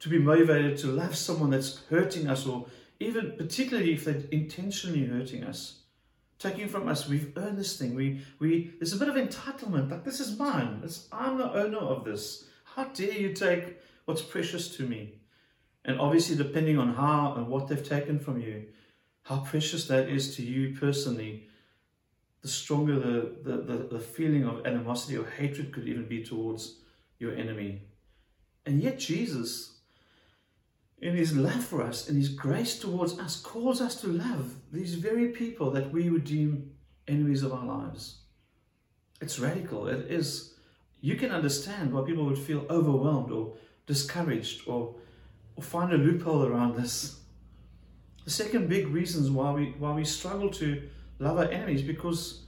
to 0.00 0.08
be 0.08 0.18
motivated 0.18 0.78
to 0.78 0.86
love 0.88 1.14
someone 1.14 1.50
that's 1.50 1.82
hurting 1.90 2.28
us, 2.28 2.46
or 2.46 2.66
even 2.98 3.34
particularly 3.36 3.92
if 3.92 4.04
they're 4.04 4.22
intentionally 4.30 5.04
hurting 5.04 5.44
us. 5.44 5.80
Taking 6.38 6.66
from 6.68 6.88
us, 6.88 7.08
we've 7.08 7.32
earned 7.36 7.58
this 7.58 7.76
thing. 7.76 7.94
We, 7.94 8.22
we, 8.40 8.72
there's 8.80 8.92
a 8.92 8.96
bit 8.96 9.08
of 9.08 9.14
entitlement, 9.14 9.90
like 9.90 10.04
this 10.04 10.18
is 10.18 10.38
mine. 10.38 10.80
It's, 10.82 11.06
I'm 11.12 11.38
the 11.38 11.52
owner 11.52 11.78
of 11.78 12.04
this. 12.04 12.46
How 12.64 12.84
dare 12.84 13.12
you 13.12 13.32
take 13.32 13.78
what's 14.06 14.22
precious 14.22 14.74
to 14.76 14.82
me? 14.82 15.20
And 15.84 16.00
obviously, 16.00 16.36
depending 16.36 16.78
on 16.78 16.94
how 16.94 17.34
and 17.36 17.48
what 17.48 17.68
they've 17.68 17.88
taken 17.88 18.18
from 18.18 18.40
you, 18.40 18.64
how 19.24 19.38
precious 19.38 19.86
that 19.86 20.08
is 20.08 20.36
to 20.36 20.42
you 20.42 20.76
personally, 20.78 21.48
the 22.42 22.48
stronger 22.48 22.98
the, 22.98 23.36
the, 23.42 23.56
the, 23.58 23.76
the, 23.92 24.00
feeling 24.00 24.44
of 24.44 24.66
animosity 24.66 25.16
or 25.16 25.24
hatred 25.24 25.72
could 25.72 25.86
even 25.86 26.06
be 26.06 26.24
towards 26.24 26.78
your 27.18 27.34
enemy. 27.36 27.82
And 28.66 28.82
yet, 28.82 28.98
Jesus, 28.98 29.76
in 31.00 31.14
his 31.14 31.36
love 31.36 31.62
for 31.64 31.82
us, 31.82 32.08
in 32.08 32.16
his 32.16 32.28
grace 32.28 32.78
towards 32.78 33.18
us, 33.18 33.40
calls 33.40 33.80
us 33.80 34.00
to 34.00 34.08
love 34.08 34.54
these 34.72 34.94
very 34.94 35.28
people 35.28 35.70
that 35.70 35.92
we 35.92 36.10
would 36.10 36.24
deem 36.24 36.72
enemies 37.06 37.44
of 37.44 37.52
our 37.52 37.64
lives. 37.64 38.18
It's 39.20 39.38
radical. 39.38 39.86
It 39.86 40.10
is. 40.10 40.54
You 41.00 41.16
can 41.16 41.30
understand 41.30 41.92
why 41.92 42.02
people 42.02 42.24
would 42.26 42.38
feel 42.38 42.66
overwhelmed 42.68 43.30
or 43.30 43.54
discouraged 43.86 44.62
or, 44.66 44.96
or 45.56 45.62
find 45.62 45.92
a 45.92 45.96
loophole 45.96 46.44
around 46.44 46.76
this. 46.76 47.20
The 48.24 48.30
second 48.30 48.68
big 48.68 48.88
reasons 48.88 49.30
why 49.30 49.50
we 49.50 49.74
why 49.78 49.92
we 49.92 50.04
struggle 50.04 50.50
to 50.50 50.82
love 51.18 51.38
our 51.38 51.50
enemies 51.50 51.82
because 51.82 52.42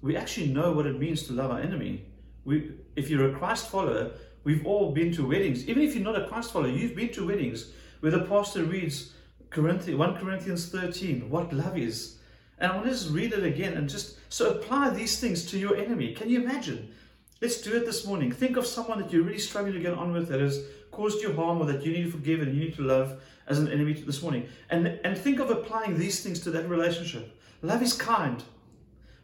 we 0.00 0.16
actually 0.16 0.48
know 0.48 0.72
what 0.72 0.86
it 0.86 0.98
means 0.98 1.24
to 1.24 1.32
love 1.32 1.50
our 1.50 1.60
enemy. 1.60 2.04
We, 2.44 2.72
if 2.96 3.10
you're 3.10 3.30
a 3.30 3.38
Christ 3.38 3.68
follower, 3.68 4.12
we've 4.44 4.64
all 4.64 4.92
been 4.92 5.12
to 5.14 5.26
weddings. 5.26 5.68
Even 5.68 5.82
if 5.82 5.94
you're 5.94 6.04
not 6.04 6.20
a 6.20 6.26
Christ 6.26 6.52
follower, 6.52 6.70
you've 6.70 6.94
been 6.94 7.12
to 7.12 7.26
weddings 7.26 7.72
where 8.00 8.12
the 8.12 8.20
pastor 8.20 8.62
reads 8.62 9.12
Corinthians, 9.50 9.98
1 9.98 10.16
Corinthians 10.16 10.68
13, 10.68 11.28
what 11.30 11.52
love 11.52 11.76
is. 11.76 12.18
And 12.58 12.72
I 12.72 12.76
want 12.76 12.86
to 12.86 12.92
just 12.92 13.10
read 13.10 13.32
it 13.32 13.44
again 13.44 13.74
and 13.74 13.88
just 13.88 14.18
so 14.32 14.50
apply 14.50 14.90
these 14.90 15.20
things 15.20 15.44
to 15.46 15.58
your 15.58 15.76
enemy. 15.76 16.14
Can 16.14 16.28
you 16.28 16.40
imagine? 16.40 16.92
Let's 17.40 17.60
do 17.60 17.76
it 17.76 17.86
this 17.86 18.06
morning. 18.06 18.32
Think 18.32 18.56
of 18.56 18.66
someone 18.66 19.00
that 19.00 19.12
you're 19.12 19.22
really 19.22 19.38
struggling 19.38 19.74
to 19.74 19.80
get 19.80 19.94
on 19.94 20.12
with 20.12 20.28
that 20.28 20.40
has 20.40 20.60
caused 20.90 21.22
you 21.22 21.32
harm 21.32 21.60
or 21.60 21.66
that 21.66 21.84
you 21.84 21.92
need 21.92 22.04
to 22.04 22.10
forgive 22.10 22.40
and 22.40 22.54
you 22.54 22.64
need 22.64 22.74
to 22.76 22.82
love 22.82 23.20
as 23.48 23.58
an 23.58 23.68
enemy 23.68 23.94
this 23.94 24.22
morning. 24.22 24.48
And, 24.70 25.00
and 25.04 25.16
think 25.16 25.40
of 25.40 25.50
applying 25.50 25.98
these 25.98 26.20
things 26.22 26.40
to 26.40 26.50
that 26.52 26.68
relationship. 26.68 27.36
Love 27.62 27.82
is 27.82 27.92
kind. 27.92 28.42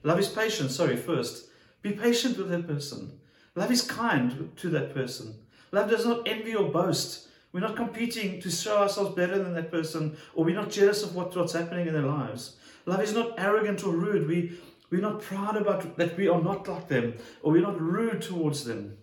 Love 0.03 0.19
is 0.19 0.29
patient. 0.29 0.71
Sorry, 0.71 0.97
first. 0.97 1.49
Be 1.83 1.93
patient 1.93 2.37
with 2.37 2.49
that 2.51 2.67
person. 2.67 3.19
Love 3.55 3.71
is 3.71 3.83
kind 3.83 4.51
to 4.57 4.69
that 4.71 4.95
person. 4.95 5.35
Love 5.71 5.91
does 5.91 6.05
not 6.05 6.27
envy 6.27 6.55
or 6.55 6.71
boast. 6.71 7.29
We're 7.53 7.61
not 7.61 7.77
competing 7.77 8.41
to 8.41 8.51
show 8.51 8.79
ourselves 8.79 9.15
better 9.15 9.39
than 9.39 9.55
that 9.55 9.71
person, 9.71 10.17
or 10.35 10.45
we're 10.45 10.57
not 10.57 10.71
jealous 10.71 11.05
of 11.05 11.15
what, 11.15 11.37
what's 11.37 11.53
happening 11.53 11.87
in 11.87 11.93
their 11.93 12.03
lives. 12.03 12.57
Love 12.87 13.01
is 13.01 13.15
not 13.15 13.35
arrogant 13.39 13.85
or 13.85 13.93
rude. 13.93 14.27
We, 14.27 14.59
we're 14.91 15.01
not 15.01 15.23
proud 15.23 15.57
about 15.57 15.97
that 15.97 16.17
we 16.17 16.29
are 16.29 16.43
not 16.43 16.67
like 16.67 16.89
them, 16.89 17.15
or 17.43 17.53
we're 17.53 17.63
not 17.63 17.81
rude 17.81 18.23
towards 18.23 18.65
them. 18.65 18.97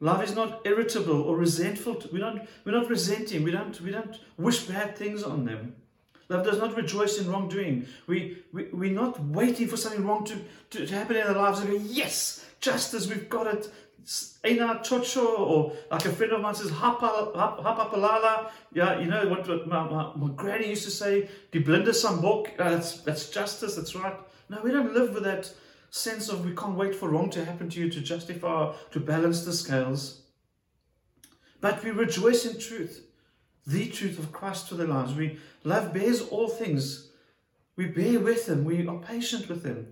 Love 0.00 0.22
is 0.22 0.34
not 0.34 0.60
irritable 0.64 1.22
or 1.22 1.36
resentful. 1.36 2.02
We 2.12 2.18
don't, 2.18 2.42
we're 2.64 2.72
not 2.72 2.90
resenting. 2.90 3.42
We 3.42 3.50
don't, 3.50 3.80
we 3.80 3.90
don't 3.90 4.18
wish 4.36 4.64
bad 4.64 4.96
things 4.96 5.22
on 5.22 5.44
them. 5.44 5.76
Love 6.28 6.44
does 6.44 6.58
not 6.58 6.76
rejoice 6.76 7.18
in 7.18 7.30
wrongdoing. 7.30 7.86
We, 8.06 8.42
we, 8.52 8.68
we're 8.72 8.92
not 8.92 9.22
waiting 9.22 9.68
for 9.68 9.76
something 9.76 10.04
wrong 10.06 10.24
to, 10.24 10.36
to, 10.70 10.86
to 10.86 10.94
happen 10.94 11.16
in 11.16 11.26
our 11.26 11.34
lives 11.34 11.60
and 11.60 11.70
go, 11.70 11.76
yes, 11.76 12.44
justice, 12.60 13.06
we've 13.08 13.28
got 13.28 13.46
it. 13.46 13.70
Ina 14.44 14.80
chocho, 14.82 15.38
or 15.38 15.72
like 15.90 16.04
a 16.04 16.12
friend 16.12 16.32
of 16.32 16.42
mine 16.42 16.54
says, 16.54 16.70
Hapa, 16.70 17.34
hapa 17.34 17.90
Palala. 17.90 18.50
Yeah, 18.72 18.98
you 18.98 19.06
know 19.06 19.26
what, 19.28 19.48
what 19.48 19.66
my, 19.66 19.88
my, 19.88 20.12
my, 20.14 20.28
granny 20.34 20.68
used 20.68 20.84
to 20.84 20.90
say, 20.90 21.28
die 21.52 21.60
blinde 21.60 21.88
sambok. 21.88 22.48
Uh, 22.58 22.70
that's, 22.70 22.98
that's 23.00 23.30
justice, 23.30 23.76
that's 23.76 23.94
right. 23.94 24.16
No, 24.50 24.60
we 24.62 24.72
don't 24.72 24.92
live 24.92 25.14
with 25.14 25.24
that 25.24 25.50
sense 25.94 26.28
of 26.28 26.44
we 26.44 26.52
can't 26.56 26.74
wait 26.74 26.92
for 26.92 27.08
wrong 27.08 27.30
to 27.30 27.44
happen 27.44 27.70
to 27.70 27.78
you 27.78 27.88
to 27.88 28.00
justify, 28.00 28.74
to 28.90 28.98
balance 28.98 29.44
the 29.44 29.52
scales. 29.52 30.22
But 31.60 31.84
we 31.84 31.92
rejoice 31.92 32.44
in 32.44 32.58
truth, 32.58 33.06
the 33.64 33.86
truth 33.86 34.18
of 34.18 34.32
Christ 34.32 34.68
to 34.68 34.74
their 34.74 34.88
lives. 34.88 35.14
We 35.14 35.38
love 35.62 35.94
bears 35.94 36.20
all 36.20 36.48
things. 36.48 37.10
We 37.76 37.86
bear 37.86 38.18
with 38.18 38.46
them. 38.46 38.64
We 38.64 38.84
are 38.88 38.98
patient 38.98 39.48
with 39.48 39.62
them. 39.62 39.86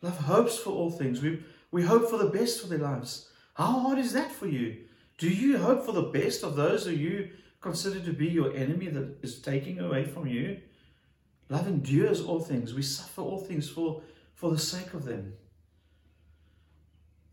Love 0.00 0.20
hopes 0.20 0.56
for 0.56 0.70
all 0.70 0.90
things. 0.90 1.20
We, 1.20 1.42
we 1.70 1.82
hope 1.82 2.08
for 2.08 2.16
the 2.16 2.30
best 2.30 2.62
for 2.62 2.68
their 2.68 2.78
lives. 2.78 3.28
How 3.54 3.80
hard 3.80 3.98
is 3.98 4.14
that 4.14 4.32
for 4.32 4.46
you? 4.46 4.84
Do 5.18 5.28
you 5.28 5.58
hope 5.58 5.84
for 5.84 5.92
the 5.92 6.10
best 6.18 6.42
of 6.42 6.56
those 6.56 6.86
who 6.86 6.92
you 6.92 7.28
consider 7.60 8.00
to 8.00 8.12
be 8.14 8.28
your 8.28 8.56
enemy 8.56 8.88
that 8.88 9.18
is 9.20 9.42
taking 9.42 9.80
away 9.80 10.06
from 10.06 10.26
you? 10.26 10.60
Love 11.50 11.66
endures 11.66 12.22
all 12.22 12.40
things. 12.40 12.72
We 12.72 12.82
suffer 12.82 13.20
all 13.20 13.38
things 13.38 13.68
for 13.68 14.00
for 14.38 14.52
the 14.52 14.58
sake 14.58 14.94
of 14.94 15.04
them. 15.04 15.32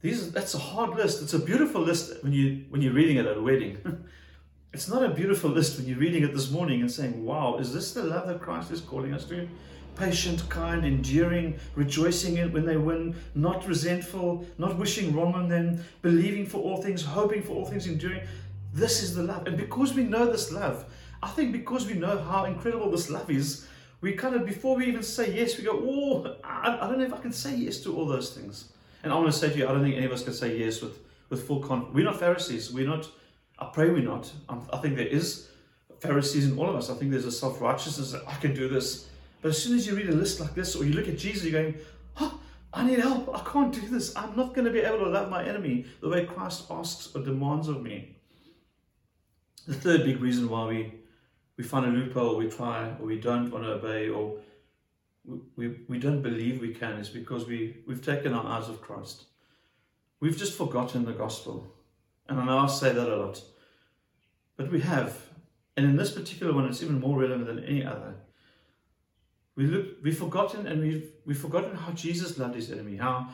These, 0.01 0.31
that's 0.31 0.55
a 0.55 0.57
hard 0.57 0.95
list. 0.95 1.21
It's 1.21 1.35
a 1.35 1.39
beautiful 1.39 1.81
list 1.81 2.23
when, 2.23 2.33
you, 2.33 2.65
when 2.69 2.81
you're 2.81 2.93
reading 2.93 3.17
it 3.17 3.27
at 3.27 3.37
a 3.37 3.41
wedding. 3.41 3.77
it's 4.73 4.89
not 4.89 5.03
a 5.03 5.09
beautiful 5.09 5.51
list 5.51 5.77
when 5.77 5.87
you're 5.87 5.99
reading 5.99 6.23
it 6.23 6.33
this 6.33 6.49
morning 6.49 6.81
and 6.81 6.91
saying, 6.91 7.23
wow, 7.23 7.57
is 7.57 7.71
this 7.71 7.93
the 7.93 8.03
love 8.03 8.25
that 8.25 8.41
Christ 8.41 8.71
is 8.71 8.81
calling 8.81 9.13
us 9.13 9.25
to? 9.25 9.47
Patient, 9.95 10.49
kind, 10.49 10.83
enduring, 10.83 11.59
rejoicing 11.75 12.37
in 12.37 12.51
when 12.51 12.65
they 12.65 12.75
win, 12.75 13.15
not 13.35 13.67
resentful, 13.67 14.43
not 14.57 14.75
wishing 14.75 15.15
wrong 15.15 15.35
on 15.35 15.47
them, 15.47 15.83
believing 16.01 16.47
for 16.47 16.57
all 16.57 16.81
things, 16.81 17.03
hoping 17.03 17.43
for 17.43 17.53
all 17.53 17.65
things, 17.65 17.85
enduring. 17.85 18.21
This 18.73 19.03
is 19.03 19.13
the 19.13 19.21
love. 19.21 19.45
And 19.45 19.57
because 19.57 19.93
we 19.93 20.03
know 20.03 20.25
this 20.25 20.51
love, 20.51 20.85
I 21.21 21.29
think 21.29 21.51
because 21.51 21.85
we 21.85 21.93
know 21.93 22.17
how 22.17 22.45
incredible 22.45 22.89
this 22.89 23.11
love 23.11 23.29
is, 23.29 23.67
we 24.01 24.13
kind 24.13 24.35
of, 24.35 24.45
before 24.45 24.75
we 24.75 24.85
even 24.85 25.03
say 25.03 25.33
yes, 25.33 25.57
we 25.57 25.63
go, 25.63 25.71
oh, 25.73 26.35
I, 26.43 26.77
I 26.81 26.87
don't 26.87 26.99
know 26.99 27.05
if 27.05 27.13
I 27.13 27.17
can 27.17 27.31
say 27.31 27.55
yes 27.55 27.79
to 27.81 27.95
all 27.95 28.05
those 28.05 28.33
things. 28.33 28.71
And 29.03 29.11
I 29.11 29.15
want 29.15 29.31
to 29.31 29.37
say 29.37 29.49
to 29.49 29.57
you, 29.57 29.67
I 29.67 29.71
don't 29.71 29.83
think 29.83 29.95
any 29.95 30.05
of 30.05 30.11
us 30.11 30.23
can 30.23 30.33
say 30.33 30.57
yes 30.57 30.81
with, 30.81 30.99
with 31.29 31.47
full 31.47 31.59
confidence. 31.59 31.95
We're 31.95 32.05
not 32.05 32.19
Pharisees. 32.19 32.71
We're 32.71 32.87
not, 32.87 33.07
I 33.59 33.69
pray 33.73 33.89
we're 33.89 34.03
not. 34.03 34.31
I 34.49 34.77
think 34.77 34.95
there 34.95 35.07
is 35.07 35.49
Pharisees 35.99 36.47
in 36.47 36.57
all 36.57 36.69
of 36.69 36.75
us. 36.75 36.89
I 36.89 36.95
think 36.95 37.11
there's 37.11 37.25
a 37.25 37.31
self 37.31 37.61
righteousness 37.61 38.11
that 38.11 38.23
I 38.27 38.35
can 38.35 38.53
do 38.53 38.67
this. 38.67 39.07
But 39.41 39.49
as 39.49 39.61
soon 39.61 39.77
as 39.77 39.85
you 39.85 39.95
read 39.95 40.09
a 40.09 40.13
list 40.13 40.39
like 40.39 40.55
this, 40.55 40.75
or 40.75 40.85
you 40.85 40.93
look 40.93 41.07
at 41.07 41.17
Jesus, 41.17 41.43
you're 41.43 41.61
going, 41.61 41.75
oh, 42.19 42.39
I 42.73 42.85
need 42.85 42.99
help. 42.99 43.29
I 43.33 43.41
can't 43.49 43.73
do 43.73 43.87
this. 43.87 44.15
I'm 44.15 44.35
not 44.35 44.53
going 44.53 44.65
to 44.65 44.71
be 44.71 44.79
able 44.79 44.99
to 44.99 45.09
love 45.09 45.29
my 45.29 45.45
enemy 45.45 45.85
the 46.01 46.09
way 46.09 46.25
Christ 46.25 46.65
asks 46.69 47.15
or 47.15 47.21
demands 47.21 47.67
of 47.67 47.81
me. 47.81 48.17
The 49.67 49.75
third 49.75 50.03
big 50.03 50.19
reason 50.19 50.49
why 50.49 50.65
we 50.65 50.93
we 51.57 51.63
find 51.63 51.85
a 51.85 51.89
loophole, 51.89 52.37
we 52.37 52.49
try, 52.49 52.89
or 52.99 53.05
we 53.05 53.19
don't 53.19 53.49
want 53.51 53.63
to 53.63 53.73
obey, 53.73 54.09
or 54.09 54.37
we, 55.55 55.79
we, 55.87 55.97
don't 55.97 56.21
believe 56.21 56.61
we 56.61 56.73
can, 56.73 56.93
is 56.93 57.09
because 57.09 57.45
we, 57.45 57.77
we've 57.87 58.03
taken 58.03 58.33
our 58.33 58.45
eyes 58.45 58.69
off 58.69 58.81
Christ. 58.81 59.23
We've 60.19 60.37
just 60.37 60.57
forgotten 60.57 61.05
the 61.05 61.13
gospel. 61.13 61.73
And 62.27 62.39
I 62.39 62.45
know 62.45 62.59
I 62.59 62.67
say 62.67 62.91
that 62.91 63.09
a 63.09 63.15
lot. 63.15 63.41
But 64.57 64.71
we 64.71 64.81
have. 64.81 65.17
And 65.77 65.85
in 65.85 65.97
this 65.97 66.11
particular 66.11 66.53
one, 66.53 66.65
it's 66.65 66.81
even 66.81 66.99
more 66.99 67.19
relevant 67.19 67.47
than 67.47 67.63
any 67.63 67.85
other. 67.85 68.15
We 69.55 69.67
look, 69.67 69.85
we've 70.03 70.17
forgotten 70.17 70.67
and 70.67 70.81
we've, 70.81 71.11
we've 71.25 71.37
forgotten 71.37 71.75
how 71.75 71.93
Jesus 71.93 72.37
loved 72.37 72.55
his 72.55 72.71
enemy, 72.71 72.97
how 72.97 73.29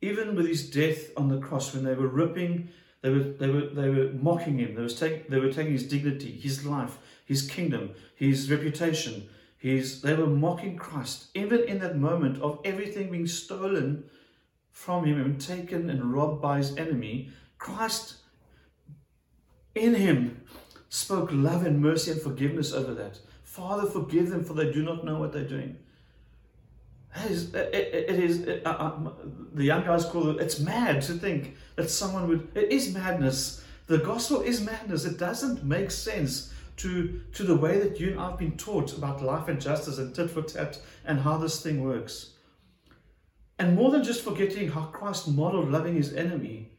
even 0.00 0.36
with 0.36 0.46
his 0.46 0.68
death 0.70 1.10
on 1.16 1.28
the 1.28 1.38
cross, 1.38 1.74
when 1.74 1.84
they 1.84 1.94
were 1.94 2.06
ripping, 2.06 2.68
they 3.02 3.10
were, 3.10 3.20
they 3.20 3.48
were, 3.48 3.66
they 3.66 3.88
were 3.88 4.10
mocking 4.12 4.58
him, 4.58 4.74
they, 4.74 4.82
was 4.82 4.98
take, 4.98 5.28
they 5.28 5.38
were 5.38 5.52
taking 5.52 5.72
his 5.72 5.86
dignity, 5.88 6.30
his 6.30 6.64
life, 6.64 6.98
his 7.26 7.42
kingdom, 7.42 7.90
his 8.14 8.50
reputation. 8.50 9.28
His, 9.58 10.00
they 10.00 10.14
were 10.14 10.26
mocking 10.26 10.76
Christ, 10.76 11.26
even 11.34 11.64
in 11.64 11.80
that 11.80 11.98
moment 11.98 12.40
of 12.40 12.60
everything 12.64 13.10
being 13.10 13.26
stolen 13.26 14.04
from 14.70 15.04
him 15.04 15.20
and 15.20 15.40
taken 15.40 15.90
and 15.90 16.14
robbed 16.14 16.40
by 16.40 16.58
his 16.58 16.76
enemy. 16.76 17.30
Christ, 17.58 18.16
in 19.74 19.94
him, 19.94 20.42
spoke 20.88 21.30
love 21.32 21.66
and 21.66 21.80
mercy 21.80 22.12
and 22.12 22.20
forgiveness 22.20 22.72
over 22.72 22.94
that. 22.94 23.18
Father, 23.42 23.90
forgive 23.90 24.30
them, 24.30 24.44
for 24.44 24.54
they 24.54 24.72
do 24.72 24.82
not 24.82 25.04
know 25.04 25.18
what 25.18 25.32
they're 25.32 25.42
doing. 25.42 25.76
It 27.24 27.30
is, 27.30 27.54
it, 27.54 27.74
it 27.74 28.20
is 28.20 28.46
uh, 28.46 28.68
uh, 28.68 29.10
the 29.54 29.64
young 29.64 29.84
guys 29.84 30.04
call 30.04 30.30
it, 30.30 30.40
it's 30.40 30.60
mad 30.60 31.00
to 31.02 31.14
think 31.14 31.56
that 31.74 31.90
someone 31.90 32.28
would, 32.28 32.48
it 32.54 32.70
is 32.70 32.92
madness. 32.94 33.64
The 33.86 33.98
gospel 33.98 34.42
is 34.42 34.60
madness. 34.60 35.06
It 35.06 35.18
doesn't 35.18 35.64
make 35.64 35.90
sense 35.90 36.52
to, 36.78 37.20
to 37.34 37.42
the 37.42 37.56
way 37.56 37.78
that 37.78 37.98
you 37.98 38.12
and 38.12 38.20
I 38.20 38.30
have 38.30 38.38
been 38.38 38.56
taught 38.56 38.96
about 38.96 39.22
life 39.22 39.48
and 39.48 39.60
justice 39.60 39.98
and 39.98 40.14
tit 40.14 40.30
for 40.30 40.42
tat 40.42 40.78
and 41.04 41.20
how 41.20 41.38
this 41.38 41.62
thing 41.62 41.82
works. 41.82 42.32
And 43.58 43.74
more 43.74 43.90
than 43.90 44.04
just 44.04 44.22
forgetting 44.22 44.70
how 44.70 44.82
Christ 44.84 45.28
modeled 45.28 45.70
loving 45.70 45.94
his 45.94 46.12
enemy, 46.12 46.72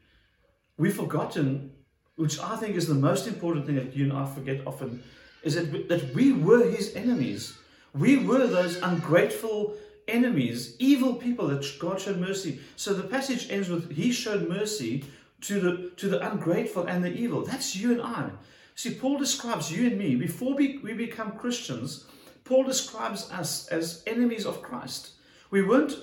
we've 0.76 0.94
forgotten, 0.94 1.72
which 2.16 2.38
I 2.38 2.56
think 2.56 2.76
is 2.76 2.86
the 2.86 2.94
most 2.94 3.26
important 3.26 3.66
thing 3.66 3.74
that 3.74 3.96
you 3.96 4.04
and 4.04 4.12
I 4.12 4.26
forget 4.26 4.66
often, 4.66 5.02
is 5.42 5.56
that, 5.56 5.88
that 5.88 6.14
we 6.14 6.32
were 6.32 6.68
his 6.70 6.94
enemies. 6.94 7.58
We 7.94 8.18
were 8.18 8.46
those 8.46 8.76
ungrateful 8.76 9.74
enemies, 10.08 10.74
evil 10.78 11.14
people 11.14 11.48
that 11.48 11.64
God 11.78 12.00
showed 12.00 12.18
mercy. 12.18 12.60
So 12.76 12.94
the 12.94 13.06
passage 13.06 13.50
ends 13.50 13.68
with 13.68 13.92
He 13.92 14.10
showed 14.12 14.48
mercy 14.48 15.04
to 15.42 15.60
the 15.60 15.90
to 15.96 16.08
the 16.08 16.30
ungrateful 16.30 16.86
and 16.86 17.04
the 17.04 17.12
evil. 17.12 17.44
That's 17.44 17.76
you 17.76 17.92
and 17.92 18.02
I. 18.02 18.30
See, 18.78 18.94
Paul 18.94 19.18
describes 19.18 19.72
you 19.72 19.88
and 19.88 19.98
me 19.98 20.14
before 20.14 20.54
we, 20.54 20.78
we 20.84 20.92
become 20.92 21.32
Christians. 21.32 22.06
Paul 22.44 22.62
describes 22.62 23.28
us 23.28 23.66
as 23.70 24.04
enemies 24.06 24.46
of 24.46 24.62
Christ. 24.62 25.14
We 25.50 25.62
weren't 25.62 25.96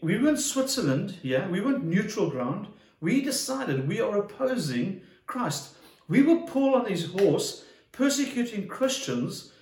we 0.00 0.18
weren't 0.18 0.40
Switzerland, 0.40 1.18
yeah, 1.20 1.46
we 1.50 1.60
weren't 1.60 1.84
neutral 1.84 2.30
ground. 2.30 2.68
We 3.02 3.20
decided 3.20 3.86
we 3.86 4.00
are 4.00 4.16
opposing 4.16 5.02
Christ. 5.26 5.76
We 6.08 6.22
were 6.22 6.46
Paul 6.46 6.76
on 6.76 6.86
his 6.86 7.10
horse, 7.10 7.66
persecuting 7.92 8.68
Christians, 8.68 9.52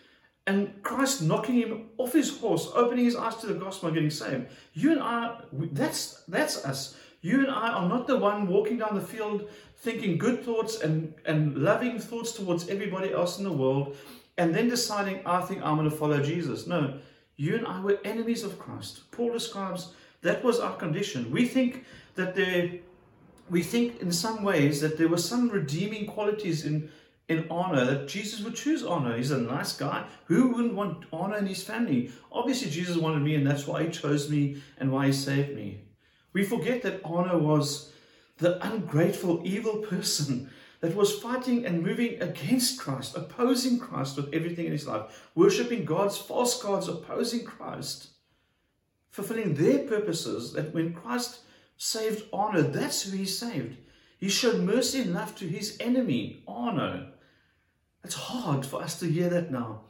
and 0.47 0.73
Christ 0.85 1.21
knocking 1.21 1.57
him 1.57 1.87
off 1.99 2.13
his 2.13 2.39
horse, 2.39 2.71
opening 2.77 3.07
his 3.07 3.17
eyes 3.17 3.35
to 3.39 3.49
the 3.49 3.55
gospel 3.55 3.89
and 3.89 3.97
getting 3.97 4.11
saved. 4.11 4.47
You 4.73 4.93
and 4.93 5.01
I, 5.01 5.41
that's 5.73 6.23
that's 6.29 6.65
us. 6.65 6.97
You 7.23 7.41
and 7.41 7.51
I 7.51 7.71
are 7.71 7.89
not 7.89 8.07
the 8.07 8.19
one 8.19 8.47
walking 8.47 8.77
down 8.77 8.95
the 8.95 9.01
field 9.01 9.49
thinking 9.85 10.17
good 10.17 10.43
thoughts 10.43 10.81
and, 10.81 11.13
and 11.27 11.59
loving 11.59 11.99
thoughts 11.99 12.33
towards 12.33 12.69
everybody 12.69 13.13
else 13.13 13.39
in 13.39 13.45
the 13.45 13.53
world, 13.53 13.97
and 14.39 14.55
then 14.55 14.69
deciding, 14.69 15.21
I 15.27 15.43
think 15.43 15.63
I'm 15.63 15.77
going 15.77 15.91
to 15.91 15.97
follow 15.97 16.21
Jesus. 16.21 16.67
No, 16.67 16.99
you 17.37 17.57
and 17.57 17.67
I 17.67 17.81
were 17.81 18.01
enemies 18.03 18.43
of 18.45 18.59
Christ. 18.59 19.11
Paul 19.13 19.33
describes 19.33 19.93
that 20.23 20.43
was 20.43 20.59
our 20.59 20.75
condition. 20.77 21.31
We 21.31 21.47
think 21.47 21.85
that 22.15 22.35
there, 22.35 22.71
we 23.51 23.63
think 23.63 24.01
in 24.01 24.11
some 24.11 24.43
ways 24.43 24.81
that 24.81 24.97
there 24.97 25.09
were 25.09 25.19
some 25.19 25.51
redeeming 25.51 26.07
qualities 26.07 26.65
in, 26.65 26.89
in 27.29 27.47
Arno, 27.51 27.85
that 27.85 28.09
Jesus 28.09 28.41
would 28.41 28.57
choose 28.57 28.83
Arno. 28.83 29.15
He's 29.15 29.33
a 29.33 29.39
nice 29.39 29.77
guy. 29.77 30.07
Who 30.25 30.49
wouldn't 30.49 30.75
want 30.75 31.05
Arno 31.13 31.37
in 31.37 31.47
his 31.47 31.63
family? 31.63 32.11
Obviously, 32.33 32.71
Jesus 32.71 32.97
wanted 32.97 33.23
me, 33.23 33.35
and 33.35 33.47
that's 33.47 33.67
why 33.67 33.83
he 33.85 33.91
chose 33.91 34.31
me 34.31 34.63
and 34.79 34.91
why 34.91 35.07
he 35.07 35.13
saved 35.13 35.55
me. 35.55 35.83
We 36.33 36.43
forget 36.43 36.81
that 36.83 37.03
Arno 37.05 37.39
was 37.39 37.93
the 38.39 38.65
ungrateful, 38.67 39.43
evil 39.45 39.77
person 39.79 40.51
that 40.81 40.95
was 40.95 41.19
fighting 41.19 41.65
and 41.65 41.83
moving 41.83 42.21
against 42.21 42.79
Christ, 42.79 43.17
opposing 43.17 43.79
Christ 43.79 44.17
with 44.17 44.33
everything 44.35 44.67
in 44.67 44.73
his 44.73 44.87
life, 44.87 45.31
worshipping 45.35 45.85
gods, 45.85 46.19
false 46.19 46.61
gods, 46.63 46.89
opposing 46.89 47.45
Christ 47.45 48.09
fulfilling 49.15 49.55
their 49.55 49.79
purposes, 49.87 50.55
that 50.55 50.75
when 50.75 50.93
Christ 50.93 51.39
saved 51.77 52.25
Arno, 52.33 52.63
that's 52.63 53.03
who 53.03 53.17
he 53.17 53.27
saved. 53.27 53.77
He 54.19 54.29
showed 54.29 54.65
mercy 54.65 55.03
and 55.03 55.15
love 55.15 55.37
to 55.37 55.47
his 55.47 55.77
enemy, 55.79 56.43
Arno. 56.49 57.13
It's 58.03 58.17
hard 58.17 58.67
for 58.67 58.83
us 58.83 58.99
to 58.99 59.07
hear 59.07 59.29
that 59.29 59.53
now. 59.53 59.83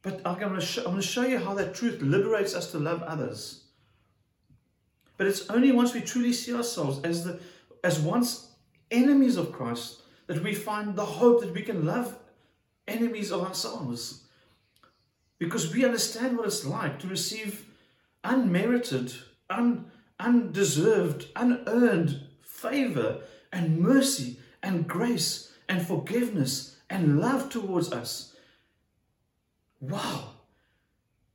But 0.00 0.22
I'm 0.24 0.38
going, 0.38 0.54
to 0.54 0.62
show, 0.62 0.80
I'm 0.80 0.92
going 0.92 1.02
to 1.02 1.06
show 1.06 1.26
you 1.26 1.38
how 1.38 1.52
that 1.52 1.74
truth 1.74 2.00
liberates 2.00 2.54
us 2.54 2.70
to 2.70 2.78
love 2.78 3.02
others. 3.02 3.64
But 5.18 5.26
it's 5.26 5.50
only 5.50 5.70
once 5.70 5.92
we 5.92 6.00
truly 6.00 6.32
see 6.32 6.54
ourselves 6.54 7.04
as 7.04 7.22
the 7.22 7.40
as 7.84 8.00
once 8.00 8.48
enemies 8.90 9.36
of 9.36 9.52
Christ 9.52 10.00
that 10.26 10.42
we 10.42 10.54
find 10.54 10.96
the 10.96 11.04
hope 11.04 11.42
that 11.42 11.52
we 11.52 11.62
can 11.62 11.84
love 11.84 12.18
enemies 12.88 13.30
of 13.30 13.42
ourselves. 13.42 14.24
Because 15.38 15.72
we 15.72 15.84
understand 15.84 16.36
what 16.36 16.46
it's 16.46 16.64
like 16.64 16.98
to 17.00 17.06
receive 17.06 17.66
unmerited, 18.24 19.12
un, 19.50 19.90
undeserved, 20.18 21.26
unearned 21.36 22.22
favor 22.42 23.20
and 23.52 23.78
mercy 23.78 24.38
and 24.62 24.88
grace 24.88 25.52
and 25.68 25.86
forgiveness 25.86 26.78
and 26.88 27.20
love 27.20 27.50
towards 27.50 27.92
us. 27.92 28.34
Wow. 29.80 30.30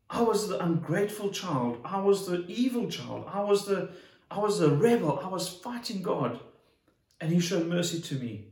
I 0.10 0.24
was 0.24 0.48
the 0.48 0.64
ungrateful 0.64 1.30
child. 1.30 1.80
I 1.86 2.00
was 2.00 2.26
the 2.26 2.44
evil 2.48 2.90
child. 2.90 3.26
I 3.32 3.42
was 3.42 3.68
the 3.68 3.92
I 4.32 4.40
was 4.40 4.62
a 4.62 4.70
rebel. 4.70 5.20
I 5.24 5.28
was 5.28 5.50
fighting 5.50 6.02
God. 6.02 6.40
And 7.22 7.32
he 7.32 7.40
showed 7.40 7.68
mercy 7.68 8.00
to 8.02 8.16
me. 8.16 8.48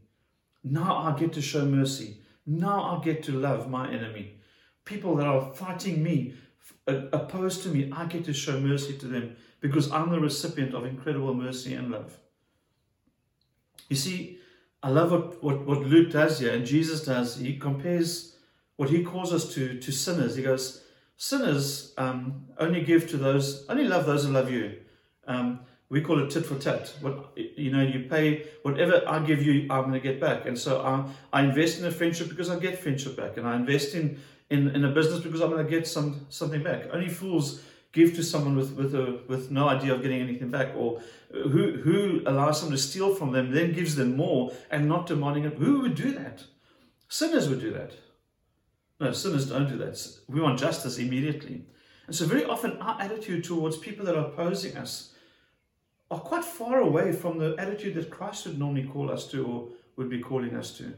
Now 0.63 0.97
I 0.97 1.17
get 1.17 1.33
to 1.33 1.41
show 1.41 1.65
mercy. 1.65 2.17
Now 2.45 2.83
I 2.83 3.03
get 3.03 3.23
to 3.23 3.31
love 3.31 3.69
my 3.69 3.89
enemy. 3.89 4.35
People 4.85 5.15
that 5.17 5.27
are 5.27 5.53
fighting 5.53 6.01
me, 6.01 6.33
opposed 6.87 7.63
to 7.63 7.69
me, 7.69 7.91
I 7.93 8.05
get 8.05 8.25
to 8.25 8.33
show 8.33 8.59
mercy 8.59 8.97
to 8.97 9.05
them 9.05 9.35
because 9.59 9.91
I'm 9.91 10.11
the 10.11 10.19
recipient 10.19 10.73
of 10.73 10.85
incredible 10.85 11.33
mercy 11.33 11.73
and 11.73 11.91
love. 11.91 12.17
You 13.89 13.95
see, 13.95 14.39
I 14.83 14.89
love 14.89 15.11
what, 15.11 15.43
what, 15.43 15.65
what 15.65 15.79
Luke 15.79 16.11
does 16.11 16.39
here 16.39 16.53
and 16.53 16.65
Jesus 16.65 17.03
does. 17.03 17.37
He 17.37 17.57
compares 17.57 18.35
what 18.75 18.89
he 18.89 19.03
calls 19.03 19.33
us 19.33 19.53
to 19.55 19.79
to 19.79 19.91
sinners. 19.91 20.35
He 20.35 20.43
goes, 20.43 20.83
Sinners 21.17 21.93
um, 21.97 22.45
only 22.59 22.83
give 22.83 23.09
to 23.09 23.17
those, 23.17 23.65
only 23.69 23.85
love 23.85 24.05
those 24.05 24.23
who 24.23 24.31
love 24.31 24.51
you. 24.51 24.77
Um, 25.25 25.61
we 25.89 26.01
call 26.01 26.19
it 26.23 26.29
tit 26.29 26.45
for 26.45 26.55
tat. 26.55 26.93
What 27.01 27.31
you 27.35 27.71
know, 27.71 27.81
you 27.81 28.07
pay 28.09 28.47
whatever 28.63 29.03
I 29.07 29.19
give 29.19 29.41
you, 29.41 29.67
I'm 29.69 29.83
going 29.83 29.93
to 29.93 29.99
get 29.99 30.19
back. 30.19 30.45
And 30.45 30.57
so 30.57 30.81
I, 30.81 31.05
I 31.31 31.43
invest 31.43 31.79
in 31.79 31.85
a 31.85 31.91
friendship 31.91 32.29
because 32.29 32.49
I 32.49 32.59
get 32.59 32.77
friendship 32.79 33.15
back, 33.15 33.37
and 33.37 33.47
I 33.47 33.55
invest 33.55 33.95
in 33.95 34.19
in, 34.49 34.69
in 34.69 34.85
a 34.85 34.91
business 34.91 35.19
because 35.21 35.41
I'm 35.41 35.49
going 35.49 35.65
to 35.65 35.69
get 35.69 35.87
some 35.87 36.25
something 36.29 36.63
back. 36.63 36.93
Only 36.93 37.09
fools 37.09 37.61
give 37.93 38.15
to 38.15 38.23
someone 38.23 38.55
with 38.55 38.71
with 38.73 38.95
a, 38.95 39.19
with 39.27 39.49
no 39.51 39.69
idea 39.69 39.93
of 39.93 40.01
getting 40.01 40.21
anything 40.21 40.49
back, 40.49 40.75
or 40.75 41.01
who 41.31 41.77
who 41.77 42.21
allows 42.25 42.59
someone 42.59 42.75
to 42.75 42.81
steal 42.81 43.15
from 43.15 43.31
them, 43.31 43.51
then 43.51 43.73
gives 43.73 43.95
them 43.95 44.17
more 44.17 44.51
and 44.69 44.87
not 44.87 45.07
demanding 45.07 45.45
it. 45.45 45.53
Who 45.53 45.81
would 45.81 45.95
do 45.95 46.11
that? 46.13 46.43
Sinners 47.07 47.47
would 47.47 47.61
do 47.61 47.71
that. 47.71 47.93
No, 48.99 49.11
sinners 49.13 49.47
don't 49.47 49.69
do 49.69 49.77
that. 49.77 50.05
We 50.27 50.41
want 50.41 50.59
justice 50.59 50.97
immediately. 50.97 51.65
And 52.07 52.15
so 52.15 52.25
very 52.25 52.45
often 52.45 52.77
our 52.77 52.99
attitude 52.99 53.43
towards 53.43 53.77
people 53.77 54.05
that 54.05 54.15
are 54.15 54.25
opposing 54.25 54.75
us 54.75 55.13
are 56.09 56.19
quite 56.19 56.45
far 56.45 56.79
away 56.79 57.11
from 57.11 57.37
the 57.37 57.55
attitude 57.57 57.95
that 57.95 58.09
Christ 58.09 58.45
would 58.45 58.57
normally 58.57 58.85
call 58.85 59.11
us 59.11 59.27
to 59.31 59.45
or 59.45 59.67
would 59.97 60.09
be 60.09 60.19
calling 60.19 60.55
us 60.55 60.77
to. 60.77 60.93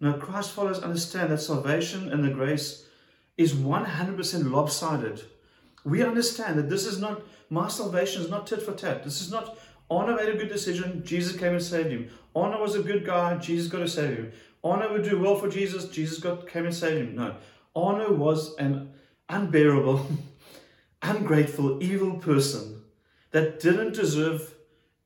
Now, 0.00 0.14
Christ 0.14 0.52
followers 0.52 0.80
understand 0.80 1.30
that 1.30 1.38
salvation 1.38 2.12
and 2.12 2.24
the 2.24 2.30
grace 2.30 2.86
is 3.36 3.54
100% 3.54 4.50
lopsided. 4.50 5.22
We 5.84 6.02
understand 6.02 6.58
that 6.58 6.68
this 6.68 6.84
is 6.86 6.98
not, 6.98 7.22
my 7.50 7.68
salvation 7.68 8.22
is 8.22 8.30
not 8.30 8.46
tit 8.46 8.62
for 8.62 8.72
tat. 8.72 9.04
This 9.04 9.20
is 9.20 9.30
not, 9.30 9.56
Arno 9.90 10.16
made 10.16 10.28
a 10.28 10.36
good 10.36 10.48
decision, 10.48 11.04
Jesus 11.04 11.36
came 11.36 11.52
and 11.52 11.62
saved 11.62 11.90
him. 11.90 12.10
Arno 12.34 12.60
was 12.60 12.74
a 12.74 12.82
good 12.82 13.06
guy, 13.06 13.36
Jesus 13.38 13.70
got 13.70 13.78
to 13.78 13.88
save 13.88 14.16
him. 14.16 14.32
Arno 14.64 14.92
would 14.92 15.04
do 15.04 15.20
well 15.20 15.36
for 15.36 15.48
Jesus, 15.48 15.88
Jesus 15.88 16.18
got 16.18 16.48
came 16.48 16.64
and 16.64 16.74
saved 16.74 17.08
him. 17.08 17.14
No. 17.14 17.36
Arno 17.74 18.12
was 18.12 18.56
an 18.56 18.92
unbearable, 19.28 20.06
ungrateful, 21.02 21.82
evil 21.82 22.14
person 22.14 22.77
that 23.30 23.60
didn't 23.60 23.94
deserve 23.94 24.54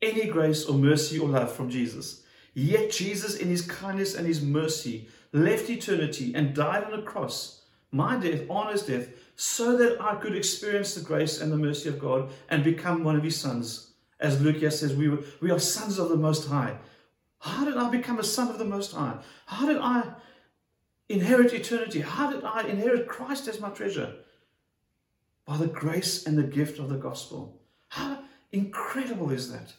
any 0.01 0.27
grace 0.27 0.65
or 0.67 0.75
mercy 0.75 1.19
or 1.19 1.29
love 1.29 1.53
from 1.53 1.71
Jesus. 1.71 2.23
Yet 2.55 2.91
Jesus, 2.91 3.37
in 3.37 3.49
his 3.49 3.63
kindness 3.63 4.15
and 4.15 4.27
his 4.27 4.43
mercy, 4.43 5.09
left 5.33 5.71
eternity 5.71 6.35
and 6.35 6.55
died 6.55 6.85
on 6.85 6.99
a 6.99 7.03
cross, 7.03 7.63
my 7.91 8.17
death, 8.17 8.43
on 8.51 8.73
his 8.73 8.83
death, 8.83 9.09
so 9.37 9.77
that 9.77 10.01
I 10.01 10.17
could 10.17 10.37
experience 10.37 10.95
the 10.95 11.01
grace 11.01 11.41
and 11.41 11.51
the 11.51 11.57
mercy 11.57 11.89
of 11.89 11.99
God 11.99 12.31
and 12.49 12.63
become 12.63 13.05
one 13.05 13.17
of 13.17 13.23
his 13.23 13.41
sons. 13.41 13.93
As 14.21 14.41
Luke 14.41 14.61
says, 14.71 14.95
we, 14.95 15.09
were, 15.09 15.25
we 15.41 15.51
are 15.51 15.59
sons 15.59 15.99
of 15.99 16.09
the 16.09 16.17
Most 16.17 16.49
High. 16.49 16.77
How 17.39 17.65
did 17.65 17.77
I 17.77 17.91
become 17.91 18.21
a 18.21 18.25
son 18.25 18.49
of 18.49 18.59
the 18.59 18.65
Most 18.65 18.93
High? 18.93 19.17
How 19.47 19.67
did 19.67 19.79
I 19.79 20.15
inherit 21.09 21.53
eternity? 21.53 22.01
How 22.01 22.31
did 22.31 22.45
I 22.45 22.63
inherit 22.63 23.09
Christ 23.09 23.49
as 23.49 23.61
my 23.61 23.71
treasure? 23.71 24.15
By 25.45 25.57
the 25.57 25.67
grace 25.67 26.25
and 26.25 26.39
the 26.39 26.45
gift 26.45 26.79
of 26.79 26.89
the 26.89 26.97
gospel. 26.97 27.62
How 27.92 28.20
incredible 28.52 29.31
is 29.31 29.52
that? 29.52 29.74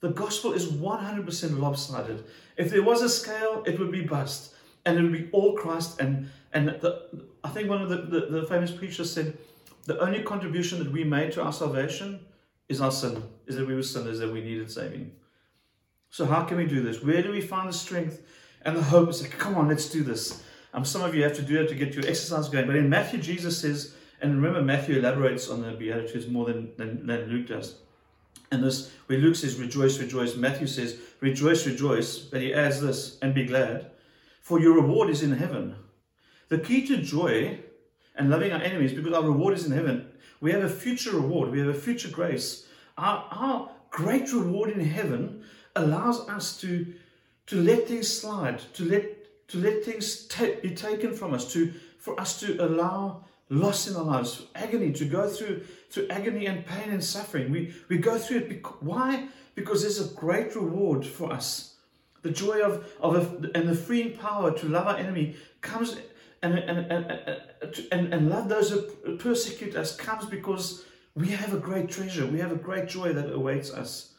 The 0.00 0.10
gospel 0.10 0.52
is 0.52 0.66
100% 0.66 1.60
lopsided. 1.60 2.24
If 2.56 2.70
there 2.70 2.82
was 2.82 3.02
a 3.02 3.08
scale, 3.08 3.62
it 3.64 3.78
would 3.78 3.92
be 3.92 4.02
bust. 4.02 4.52
And 4.84 4.98
it 4.98 5.02
would 5.02 5.12
be 5.12 5.28
all 5.30 5.52
Christ. 5.54 6.00
And, 6.00 6.28
and 6.52 6.66
the, 6.66 7.06
I 7.44 7.50
think 7.50 7.68
one 7.68 7.82
of 7.82 7.88
the, 7.88 7.98
the, 7.98 8.40
the 8.40 8.46
famous 8.48 8.72
preachers 8.72 9.12
said, 9.12 9.38
the 9.84 9.96
only 10.00 10.24
contribution 10.24 10.80
that 10.80 10.90
we 10.90 11.04
made 11.04 11.30
to 11.34 11.42
our 11.44 11.52
salvation 11.52 12.18
is 12.68 12.80
our 12.80 12.90
sin, 12.90 13.22
is 13.46 13.54
that 13.54 13.68
we 13.68 13.76
were 13.76 13.82
sinners, 13.84 14.18
that 14.18 14.32
we 14.32 14.40
needed 14.40 14.68
saving. 14.68 15.12
So 16.10 16.26
how 16.26 16.42
can 16.42 16.56
we 16.56 16.66
do 16.66 16.82
this? 16.82 17.00
Where 17.00 17.22
do 17.22 17.30
we 17.30 17.40
find 17.40 17.68
the 17.68 17.72
strength 17.72 18.22
and 18.62 18.76
the 18.76 18.82
hope? 18.82 19.08
It's 19.08 19.22
like, 19.22 19.38
come 19.38 19.54
on, 19.54 19.68
let's 19.68 19.88
do 19.88 20.02
this. 20.02 20.42
Um, 20.74 20.84
some 20.84 21.02
of 21.02 21.14
you 21.14 21.22
have 21.22 21.36
to 21.36 21.42
do 21.42 21.60
it 21.60 21.68
to 21.68 21.76
get 21.76 21.94
your 21.94 22.06
exercise 22.08 22.48
going. 22.48 22.66
But 22.66 22.74
in 22.74 22.90
Matthew, 22.90 23.20
Jesus 23.20 23.60
says, 23.60 23.94
and 24.20 24.36
remember, 24.36 24.62
Matthew 24.62 24.98
elaborates 24.98 25.48
on 25.48 25.62
the 25.62 25.72
Beatitudes 25.72 26.28
more 26.28 26.46
than, 26.46 26.72
than, 26.76 27.06
than 27.06 27.28
Luke 27.28 27.48
does. 27.48 27.76
And 28.50 28.62
this, 28.62 28.92
where 29.06 29.18
Luke 29.18 29.36
says, 29.36 29.58
rejoice, 29.58 29.98
rejoice, 29.98 30.36
Matthew 30.36 30.66
says, 30.66 30.98
rejoice, 31.20 31.66
rejoice, 31.66 32.18
but 32.18 32.40
he 32.40 32.54
adds 32.54 32.80
this, 32.80 33.18
and 33.20 33.34
be 33.34 33.44
glad. 33.44 33.90
for 34.46 34.60
your 34.60 34.74
reward 34.74 35.10
is 35.10 35.24
in 35.24 35.32
heaven. 35.32 35.74
The 36.50 36.58
key 36.58 36.86
to 36.86 36.98
joy 36.98 37.58
and 38.14 38.30
loving 38.30 38.52
our 38.52 38.60
enemies, 38.60 38.92
because 38.92 39.12
our 39.12 39.24
reward 39.24 39.54
is 39.54 39.66
in 39.66 39.72
heaven, 39.72 40.06
we 40.40 40.52
have 40.52 40.62
a 40.62 40.68
future 40.68 41.10
reward, 41.10 41.50
we 41.50 41.58
have 41.58 41.66
a 41.66 41.74
future 41.74 42.08
grace. 42.08 42.64
Our, 42.96 43.26
our 43.32 43.70
great 43.90 44.32
reward 44.32 44.70
in 44.70 44.78
heaven 44.78 45.42
allows 45.74 46.28
us 46.28 46.60
to, 46.60 46.86
to 47.48 47.60
let 47.60 47.88
things 47.88 48.06
slide, 48.06 48.60
to 48.74 48.84
let, 48.84 49.48
to 49.48 49.58
let 49.58 49.82
things 49.82 50.28
ta- 50.28 50.60
be 50.62 50.70
taken 50.70 51.12
from 51.12 51.34
us, 51.34 51.52
to, 51.52 51.72
for 51.98 52.20
us 52.20 52.38
to 52.38 52.64
allow 52.64 53.24
loss 53.48 53.88
in 53.88 53.96
our 53.96 54.02
lives, 54.02 54.46
agony, 54.54 54.92
to 54.92 55.04
go 55.04 55.28
through, 55.28 55.64
through 55.90 56.08
agony 56.08 56.46
and 56.46 56.66
pain 56.66 56.90
and 56.90 57.02
suffering. 57.02 57.50
We, 57.50 57.74
we 57.88 57.98
go 57.98 58.18
through 58.18 58.38
it. 58.38 58.48
Because, 58.48 58.76
why? 58.80 59.28
Because 59.54 59.82
there's 59.82 60.00
a 60.00 60.14
great 60.14 60.54
reward 60.56 61.06
for 61.06 61.32
us. 61.32 61.74
The 62.22 62.30
joy 62.30 62.60
of, 62.60 62.86
of 63.00 63.14
a, 63.14 63.50
and 63.56 63.68
the 63.68 63.74
freeing 63.74 64.16
power 64.16 64.50
to 64.58 64.68
love 64.68 64.86
our 64.86 64.96
enemy 64.96 65.36
comes 65.60 65.96
and, 66.42 66.58
and, 66.58 66.92
and, 66.92 67.40
and, 67.92 68.14
and 68.14 68.28
love 68.28 68.48
those 68.48 68.70
who 68.70 69.16
persecute 69.16 69.74
us 69.74 69.96
comes 69.96 70.26
because 70.26 70.84
we 71.14 71.28
have 71.28 71.54
a 71.54 71.58
great 71.58 71.88
treasure. 71.88 72.26
We 72.26 72.40
have 72.40 72.52
a 72.52 72.56
great 72.56 72.88
joy 72.88 73.12
that 73.12 73.32
awaits 73.32 73.72
us. 73.72 74.12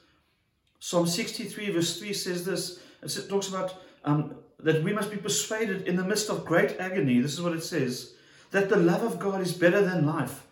Psalm 0.80 1.08
63, 1.08 1.72
verse 1.72 2.00
3 2.00 2.14
says 2.14 2.46
this. 2.46 2.80
It 3.04 3.30
talks 3.30 3.50
about 3.50 3.76
um, 4.04 4.36
that 4.60 4.84
we 4.84 4.94
must 4.94 5.12
be 5.12 5.18
persuaded 5.18 5.88
in 5.88 5.96
the 5.96 6.04
midst 6.04 6.30
of 6.30 6.46
great 6.46 6.80
agony. 6.80 7.20
This 7.20 7.34
is 7.34 7.42
what 7.42 7.54
it 7.54 7.64
says 7.64 8.14
that 8.52 8.70
the 8.70 8.78
love 8.78 9.04
of 9.04 9.20
God 9.20 9.42
is 9.42 9.54
better 9.54 9.82
than 9.82 10.06
life. 10.06 10.46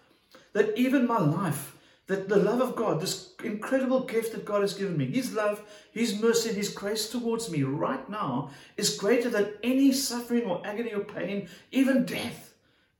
That 0.53 0.77
even 0.77 1.07
my 1.07 1.19
life 1.19 1.75
that 2.07 2.29
the 2.29 2.37
love 2.37 2.61
of 2.61 2.75
God, 2.75 3.01
this 3.01 3.33
incredible 3.43 4.01
gift 4.01 4.33
that 4.33 4.45
God 4.45 4.61
has 4.61 4.75
given 4.75 4.97
me, 4.97 5.07
His 5.07 5.33
love, 5.33 5.61
His 5.91 6.19
mercy, 6.21 6.53
His 6.53 6.69
grace 6.69 7.09
towards 7.09 7.49
me 7.49 7.63
right 7.63 8.07
now 8.09 8.51
is 8.77 8.97
greater 8.97 9.29
than 9.29 9.53
any 9.63 9.91
suffering 9.91 10.43
or 10.43 10.61
agony 10.65 10.93
or 10.93 11.03
pain, 11.03 11.49
even 11.71 12.05
death, 12.05 12.53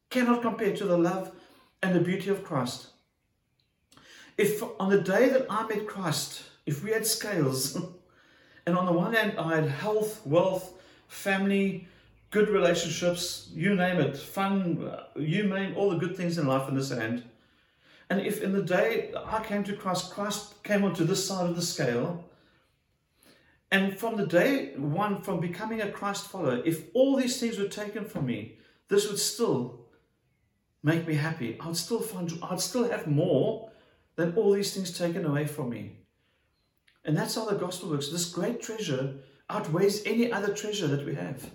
cannot 0.10 0.41
compare 0.41 0.75
to 0.75 0.86
the 0.86 0.97
love 0.97 1.31
and 1.84 1.93
the 1.93 1.99
beauty 1.99 2.29
of 2.29 2.43
Christ. 2.43 2.88
If 4.38 4.63
on 4.79 4.89
the 4.89 5.01
day 5.01 5.29
that 5.29 5.45
I 5.49 5.67
met 5.67 5.88
Christ, 5.88 6.43
if 6.65 6.84
we 6.84 6.91
had 6.91 7.05
scales, 7.05 7.75
and 8.65 8.75
on 8.75 8.88
the 8.88 8.91
one 8.91 9.13
hand 9.13 9.38
I 9.38 9.55
had 9.55 9.69
health, 9.69 10.25
wealth, 10.25 10.73
family, 11.08 11.88
good 12.36 12.50
relationships, 12.50 13.50
you 13.54 13.74
name 13.76 13.98
it, 13.98 14.17
fun, 14.17 14.86
uh, 14.86 15.04
you 15.15 15.43
name 15.43 15.74
all 15.78 15.89
the 15.89 16.02
good 16.04 16.17
things 16.17 16.38
in 16.38 16.45
life 16.45 16.67
in 16.67 16.76
this 16.76 16.89
hand, 16.89 17.24
and 18.10 18.19
if 18.19 18.43
in 18.43 18.52
the 18.52 18.62
day 18.62 19.13
I 19.26 19.41
came 19.41 19.63
to 19.63 19.74
Christ, 19.74 20.12
Christ 20.12 20.62
came 20.62 20.84
onto 20.84 21.06
this 21.06 21.26
side 21.26 21.50
of 21.50 21.56
the 21.56 21.62
scale, 21.62 22.26
and 23.71 23.98
from 23.98 24.17
the 24.17 24.28
day 24.28 24.74
one, 24.76 25.21
from 25.21 25.39
becoming 25.39 25.80
a 25.80 25.89
Christ 25.89 26.28
follower, 26.28 26.62
if 26.65 26.78
all 26.93 27.15
these 27.15 27.39
things 27.39 27.58
were 27.58 27.69
taken 27.69 28.04
from 28.04 28.26
me, 28.26 28.58
this 28.89 29.08
would 29.08 29.19
still 29.19 29.80
make 30.84 31.08
me 31.08 31.15
happy. 31.15 31.58
I'd 31.62 31.78
still 31.78 32.02
find, 32.02 32.30
I'd 32.43 32.60
still 32.60 32.89
have 32.89 33.08
more 33.08 33.69
than 34.17 34.36
all 34.36 34.52
these 34.52 34.74
things 34.74 34.98
taken 34.98 35.26
away 35.26 35.45
from 35.48 35.69
me. 35.69 35.84
And 37.06 37.15
that's 37.15 37.36
how 37.36 37.45
the 37.45 37.56
gospel 37.56 37.91
works. 37.91 38.10
This 38.10 38.30
great 38.38 38.62
treasure 38.62 39.15
outweighs 39.50 40.06
any 40.06 40.32
other 40.32 40.54
treasure 40.54 40.88
that 40.88 41.06
we 41.06 41.15
have 41.15 41.50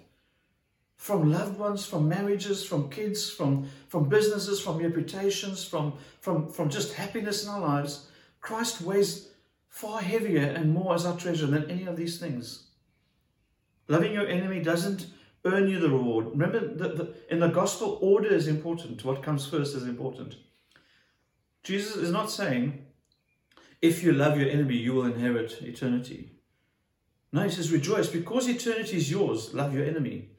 from 1.00 1.32
loved 1.32 1.58
ones, 1.58 1.86
from 1.86 2.06
marriages, 2.06 2.62
from 2.62 2.90
kids, 2.90 3.30
from, 3.30 3.66
from 3.88 4.06
businesses, 4.10 4.60
from 4.60 4.76
reputations, 4.76 5.64
from, 5.64 5.94
from, 6.20 6.46
from 6.46 6.68
just 6.68 6.92
happiness 6.92 7.42
in 7.42 7.48
our 7.48 7.58
lives, 7.58 8.08
Christ 8.42 8.82
weighs 8.82 9.28
far 9.70 10.02
heavier 10.02 10.44
and 10.44 10.74
more 10.74 10.94
as 10.94 11.06
our 11.06 11.16
treasure 11.16 11.46
than 11.46 11.70
any 11.70 11.86
of 11.86 11.96
these 11.96 12.18
things. 12.20 12.64
Loving 13.88 14.12
your 14.12 14.28
enemy 14.28 14.60
doesn't 14.60 15.06
earn 15.46 15.68
you 15.68 15.80
the 15.80 15.88
reward. 15.88 16.32
Remember, 16.32 16.60
the, 16.60 16.88
the, 16.88 17.14
in 17.30 17.40
the 17.40 17.48
gospel, 17.48 17.98
order 18.02 18.28
is 18.28 18.46
important. 18.46 19.02
What 19.02 19.22
comes 19.22 19.46
first 19.46 19.74
is 19.74 19.84
important. 19.84 20.36
Jesus 21.62 21.96
is 21.96 22.10
not 22.10 22.30
saying, 22.30 22.84
if 23.80 24.02
you 24.02 24.12
love 24.12 24.38
your 24.38 24.50
enemy, 24.50 24.76
you 24.76 24.92
will 24.92 25.06
inherit 25.06 25.62
eternity. 25.62 26.32
No, 27.32 27.44
he 27.44 27.50
says, 27.50 27.72
rejoice 27.72 28.08
because 28.08 28.46
eternity 28.46 28.98
is 28.98 29.10
yours, 29.10 29.54
love 29.54 29.74
your 29.74 29.86
enemy. 29.86 30.32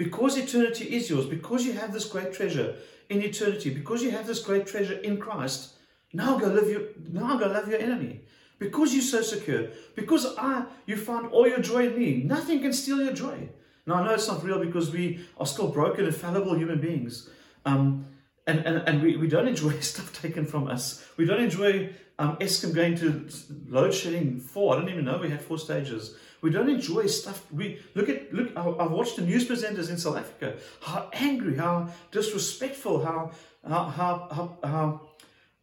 Because 0.00 0.38
eternity 0.38 0.86
is 0.96 1.10
yours, 1.10 1.26
because 1.26 1.66
you 1.66 1.74
have 1.74 1.92
this 1.92 2.06
great 2.06 2.32
treasure 2.32 2.74
in 3.10 3.20
eternity, 3.20 3.68
because 3.68 4.02
you 4.02 4.10
have 4.12 4.26
this 4.26 4.42
great 4.42 4.66
treasure 4.66 4.94
in 4.94 5.18
Christ, 5.18 5.74
now 6.14 6.38
go 6.38 6.46
live 6.46 6.70
your 6.70 6.84
now 7.12 7.36
go 7.36 7.46
love 7.46 7.68
your 7.68 7.78
enemy. 7.78 8.22
Because 8.58 8.94
you're 8.94 9.02
so 9.02 9.20
secure, 9.20 9.68
because 9.94 10.24
I 10.38 10.64
you 10.86 10.96
find 10.96 11.26
all 11.26 11.46
your 11.46 11.60
joy 11.60 11.88
in 11.88 11.98
me, 11.98 12.22
nothing 12.22 12.62
can 12.62 12.72
steal 12.72 13.02
your 13.02 13.12
joy. 13.12 13.50
Now 13.84 13.96
I 13.96 14.06
know 14.06 14.14
it's 14.14 14.26
not 14.26 14.42
real 14.42 14.58
because 14.58 14.90
we 14.90 15.20
are 15.36 15.44
still 15.44 15.68
broken 15.68 16.06
and 16.06 16.16
fallible 16.16 16.54
human 16.56 16.80
beings. 16.80 17.28
Um, 17.66 18.06
and, 18.46 18.60
and, 18.60 18.88
and 18.88 19.02
we, 19.02 19.18
we 19.18 19.28
don't 19.28 19.48
enjoy 19.48 19.78
stuff 19.80 20.18
taken 20.18 20.46
from 20.46 20.66
us. 20.66 21.06
We 21.18 21.26
don't 21.26 21.42
enjoy 21.42 21.90
um, 22.18 22.38
Eskom 22.38 22.74
going 22.74 22.96
to 22.96 23.28
load 23.68 23.92
shedding 23.92 24.40
four. 24.40 24.74
I 24.74 24.78
don't 24.78 24.88
even 24.88 25.04
know 25.04 25.18
we 25.18 25.28
had 25.28 25.42
four 25.42 25.58
stages. 25.58 26.16
We 26.40 26.50
don't 26.50 26.70
enjoy 26.70 27.06
stuff. 27.06 27.44
We 27.52 27.80
look 27.94 28.08
at 28.08 28.32
look. 28.32 28.56
I've 28.56 28.90
watched 28.90 29.16
the 29.16 29.22
news 29.22 29.46
presenters 29.46 29.90
in 29.90 29.98
South 29.98 30.16
Africa. 30.16 30.56
How 30.80 31.10
angry, 31.12 31.56
how 31.56 31.90
disrespectful, 32.10 33.04
how 33.04 33.32
how 33.66 33.84
how 33.84 34.58
how, 34.62 35.00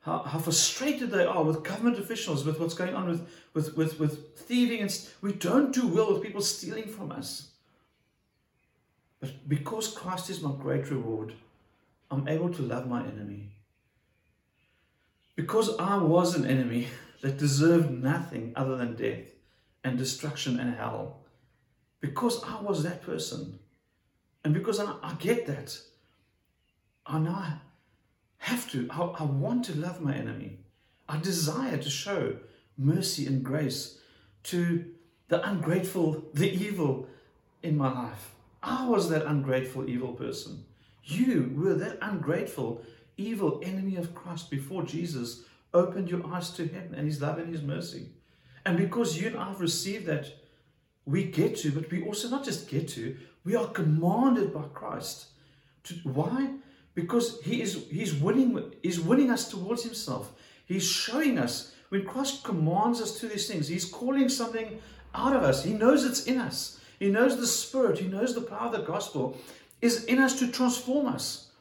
how, 0.01 0.19
how 0.19 0.39
frustrated 0.39 1.09
they 1.09 1.25
are 1.25 1.43
with 1.43 1.63
government 1.63 1.97
officials, 1.97 2.45
with 2.45 2.59
what's 2.59 2.75
going 2.75 2.93
on 2.93 3.07
with 3.07 3.27
with 3.53 3.75
with, 3.75 3.99
with 3.99 4.37
thieving, 4.37 4.81
and 4.81 5.09
we 5.21 5.33
don't 5.33 5.73
do 5.73 5.87
well 5.87 6.13
with 6.13 6.21
people 6.21 6.41
stealing 6.41 6.87
from 6.87 7.11
us. 7.11 7.49
But 9.19 9.49
because 9.49 9.87
Christ 9.87 10.29
is 10.29 10.41
my 10.41 10.51
great 10.51 10.91
reward, 10.91 11.33
I'm 12.11 12.27
able 12.27 12.53
to 12.53 12.61
love 12.61 12.87
my 12.87 13.01
enemy. 13.01 13.49
Because 15.35 15.75
I 15.77 15.97
was 15.97 16.35
an 16.35 16.45
enemy 16.45 16.87
that 17.21 17.39
deserved 17.39 17.89
nothing 17.89 18.53
other 18.55 18.77
than 18.77 18.95
death 18.95 19.36
and 19.83 19.97
destruction 19.97 20.59
and 20.59 20.75
hell. 20.75 21.21
Because 21.99 22.43
I 22.43 22.61
was 22.61 22.83
that 22.83 23.01
person. 23.01 23.59
And 24.43 24.53
because 24.53 24.79
I, 24.79 24.93
I 25.01 25.13
get 25.19 25.47
that, 25.47 25.77
I 27.05 27.19
now 27.19 27.61
have 28.37 28.69
to, 28.71 28.87
I, 28.91 29.01
I 29.01 29.23
want 29.23 29.65
to 29.65 29.77
love 29.77 30.01
my 30.01 30.13
enemy. 30.13 30.59
I 31.09 31.19
desire 31.19 31.77
to 31.77 31.89
show 31.89 32.37
mercy 32.77 33.25
and 33.25 33.43
grace 33.43 33.99
to 34.43 34.85
the 35.27 35.47
ungrateful, 35.47 36.25
the 36.33 36.49
evil 36.49 37.07
in 37.63 37.77
my 37.77 37.91
life. 37.91 38.35
I 38.61 38.87
was 38.87 39.09
that 39.09 39.25
ungrateful, 39.25 39.89
evil 39.89 40.13
person. 40.13 40.65
You 41.03 41.53
were 41.55 41.73
that 41.75 41.97
ungrateful, 42.01 42.83
evil 43.17 43.61
enemy 43.63 43.95
of 43.95 44.13
Christ 44.13 44.49
before 44.49 44.83
Jesus 44.83 45.43
opened 45.73 46.09
your 46.09 46.25
eyes 46.27 46.51
to 46.51 46.65
Him 46.65 46.93
and 46.95 47.07
His 47.07 47.21
love 47.21 47.37
and 47.37 47.49
His 47.49 47.61
mercy. 47.61 48.09
And 48.67 48.75
because 48.75 49.19
you 49.19 49.27
and 49.27 49.37
I 49.37 49.47
have 49.47 49.61
received 49.61 50.07
that, 50.07 50.27
we 51.05 51.23
get 51.23 51.55
to, 51.59 51.71
but 51.71 51.89
we 51.89 52.03
also 52.03 52.27
not 52.27 52.43
just 52.43 52.67
get 52.67 52.89
to, 52.89 53.15
we 53.45 53.55
are 53.55 53.67
commanded 53.67 54.53
by 54.53 54.63
Christ. 54.73 55.27
To, 55.85 55.93
why? 56.03 56.49
Because 56.93 57.39
He 57.45 57.61
is 57.61 57.85
He's 57.89 58.13
winning, 58.13 58.73
He's 58.83 58.99
winning 58.99 59.31
us 59.31 59.49
towards 59.49 59.83
Himself. 59.83 60.33
He's 60.65 60.85
showing 60.85 61.39
us 61.39 61.71
when 61.87 62.05
Christ 62.05 62.43
commands 62.43 62.99
us 62.99 63.17
to 63.21 63.29
these 63.29 63.47
things, 63.47 63.69
He's 63.69 63.85
calling 63.85 64.27
something 64.27 64.81
out 65.15 65.33
of 65.33 65.43
us. 65.43 65.63
He 65.63 65.71
knows 65.71 66.03
it's 66.03 66.25
in 66.25 66.37
us. 66.37 66.77
He 66.99 67.07
knows 67.07 67.37
the 67.37 67.47
Spirit, 67.47 67.99
He 67.99 68.09
knows 68.09 68.35
the 68.35 68.41
power 68.41 68.67
of 68.67 68.73
the 68.73 68.79
gospel 68.79 69.37
is 69.81 70.03
in 70.05 70.19
us 70.19 70.37
to 70.39 70.51
transform 70.51 71.05
us. 71.05 71.51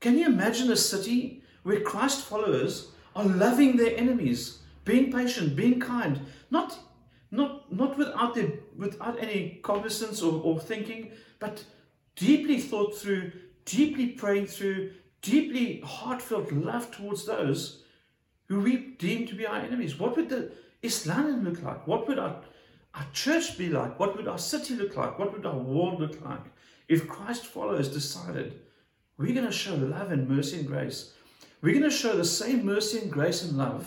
Can 0.00 0.18
you 0.18 0.26
imagine 0.26 0.72
a 0.72 0.76
city 0.76 1.44
where 1.62 1.80
Christ 1.80 2.24
followers 2.24 2.88
are 3.14 3.24
loving 3.24 3.76
their 3.76 3.96
enemies? 3.96 4.58
Being 4.88 5.12
patient, 5.12 5.54
being 5.54 5.78
kind, 5.78 6.20
not 6.50 6.78
not 7.30 7.70
not 7.70 7.98
without 7.98 8.34
the 8.34 8.58
without 8.76 9.22
any 9.22 9.60
cognizance 9.62 10.22
or, 10.22 10.40
or 10.42 10.58
thinking, 10.58 11.12
but 11.38 11.62
deeply 12.16 12.58
thought 12.58 12.96
through, 12.96 13.30
deeply 13.66 14.06
praying 14.22 14.46
through, 14.46 14.92
deeply 15.20 15.80
heartfelt 15.84 16.50
love 16.50 16.90
towards 16.90 17.26
those 17.26 17.84
who 18.46 18.60
we 18.60 18.76
deem 18.98 19.26
to 19.26 19.34
be 19.34 19.46
our 19.46 19.58
enemies. 19.58 19.98
What 19.98 20.16
would 20.16 20.30
the 20.30 20.52
Islam 20.82 21.44
look 21.44 21.62
like? 21.62 21.86
What 21.86 22.08
would 22.08 22.18
our, 22.18 22.40
our 22.94 23.06
church 23.12 23.58
be 23.58 23.68
like? 23.68 24.00
What 24.00 24.16
would 24.16 24.26
our 24.26 24.38
city 24.38 24.74
look 24.74 24.96
like? 24.96 25.18
What 25.18 25.34
would 25.34 25.44
our 25.44 25.58
world 25.58 26.00
look 26.00 26.24
like 26.24 26.46
if 26.88 27.06
Christ 27.06 27.44
followers 27.44 27.92
decided 27.92 28.58
we're 29.18 29.34
going 29.34 29.52
to 29.52 29.52
show 29.52 29.74
love 29.74 30.12
and 30.12 30.26
mercy 30.26 30.60
and 30.60 30.66
grace? 30.66 31.12
We're 31.60 31.78
going 31.78 31.90
to 31.90 32.02
show 32.02 32.16
the 32.16 32.24
same 32.24 32.64
mercy 32.64 33.00
and 33.00 33.12
grace 33.12 33.42
and 33.42 33.58
love 33.58 33.86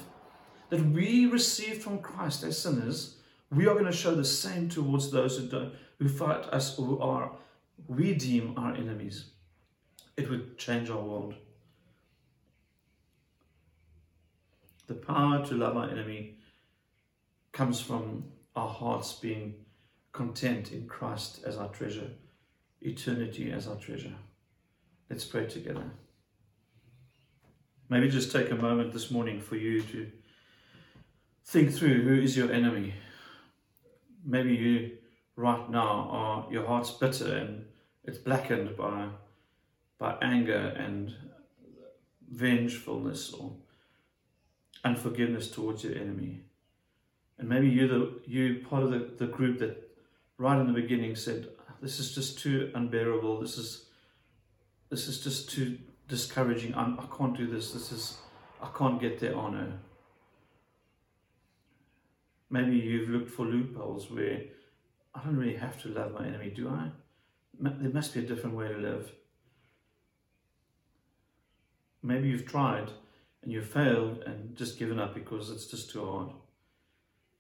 that 0.72 0.84
we 0.86 1.26
receive 1.26 1.84
from 1.84 2.00
Christ 2.00 2.44
as 2.44 2.58
sinners, 2.58 3.18
we 3.52 3.68
are 3.68 3.74
going 3.74 3.86
to 3.86 3.92
show 3.92 4.16
the 4.16 4.24
same 4.24 4.70
towards 4.70 5.12
those 5.12 5.38
who 5.38 5.48
don't, 5.48 5.74
who 6.00 6.08
fight 6.08 6.46
us 6.46 6.80
or 6.80 6.86
who 6.86 7.00
are 7.00 7.32
we 7.88 8.14
deem 8.14 8.58
our 8.58 8.74
enemies. 8.74 9.26
It 10.16 10.30
would 10.30 10.58
change 10.58 10.90
our 10.90 11.02
world. 11.02 11.36
The 14.88 14.94
power 14.94 15.46
to 15.46 15.56
love 15.56 15.76
our 15.76 15.90
enemy 15.90 16.38
comes 17.52 17.82
from 17.82 18.24
our 18.56 18.70
hearts 18.70 19.14
being 19.14 19.56
content 20.14 20.72
in 20.72 20.88
Christ 20.88 21.42
as 21.46 21.58
our 21.58 21.70
treasure, 21.70 22.12
eternity 22.82 23.52
as 23.52 23.68
our 23.68 23.76
treasure. 23.76 24.16
Let's 25.10 25.26
pray 25.26 25.48
together. 25.48 25.84
Maybe 27.90 28.10
just 28.10 28.32
take 28.32 28.52
a 28.52 28.56
moment 28.56 28.94
this 28.94 29.12
morning 29.12 29.42
for 29.42 29.58
you 29.58 29.82
to 29.82 30.10
think 31.46 31.74
through 31.74 32.04
who 32.04 32.22
is 32.22 32.38
your 32.38 32.52
enemy. 32.52 32.94
Maybe 34.26 34.54
you 34.54 34.92
right 35.36 35.70
now 35.70 36.08
are 36.12 36.52
your 36.52 36.66
heart's 36.66 36.92
bitter 36.92 37.36
and 37.36 37.66
it's 38.04 38.18
blackened 38.18 38.76
by 38.78 39.10
by 39.98 40.18
anger 40.22 40.74
and 40.78 41.14
vengefulness 42.32 43.34
or 43.34 43.54
unforgiveness 44.84 45.52
towards 45.52 45.84
your 45.84 45.96
enemy. 45.96 46.42
And 47.38 47.48
maybe 47.48 47.68
you're 47.68 47.88
the 47.88 48.20
you 48.26 48.66
part 48.68 48.84
of 48.84 48.92
the, 48.92 49.26
the 49.26 49.28
group 49.28 49.60
that 49.60 49.92
right 50.38 50.60
in 50.60 50.68
the 50.68 50.74
beginning 50.74 51.16
said, 51.16 51.50
This 51.82 52.00
is 52.00 52.16
just 52.16 52.40
too 52.40 52.72
unbearable, 52.74 53.42
this 53.42 53.58
is 53.58 53.86
this 54.90 55.08
is 55.08 55.24
just 55.24 55.50
too 55.50 55.78
discouraging. 56.08 56.76
I'm, 56.76 57.00
I 57.00 57.06
can't 57.18 57.36
do 57.36 57.48
this. 57.48 57.72
This 57.72 57.92
is 57.92 58.18
I 58.62 58.70
can't 58.78 59.00
get 59.00 59.20
their 59.20 59.36
honor. 59.36 59.80
Maybe 62.52 62.76
you've 62.76 63.10
looked 63.10 63.32
for 63.32 63.46
loopholes 63.46 64.12
where 64.12 64.42
I 65.16 65.24
don't 65.24 65.38
really 65.38 65.56
have 65.56 65.82
to 65.84 65.88
love 65.88 66.12
my 66.14 66.28
enemy, 66.28 66.52
do 66.54 66.68
I? 66.68 66.90
There 67.60 67.90
must 67.92 68.14
be 68.14 68.20
a 68.20 68.28
different 68.28 68.58
way 68.58 68.68
to 68.68 68.78
live. 68.78 69.10
Maybe 72.04 72.28
you've 72.28 72.46
tried 72.46 72.92
and 73.42 73.52
you've 73.54 73.70
failed 73.70 74.24
and 74.26 74.56
just 74.56 74.78
given 74.78 75.00
up 75.00 75.14
because 75.14 75.50
it's 75.50 75.66
just 75.66 75.92
too 75.92 76.06
hard. 76.06 76.30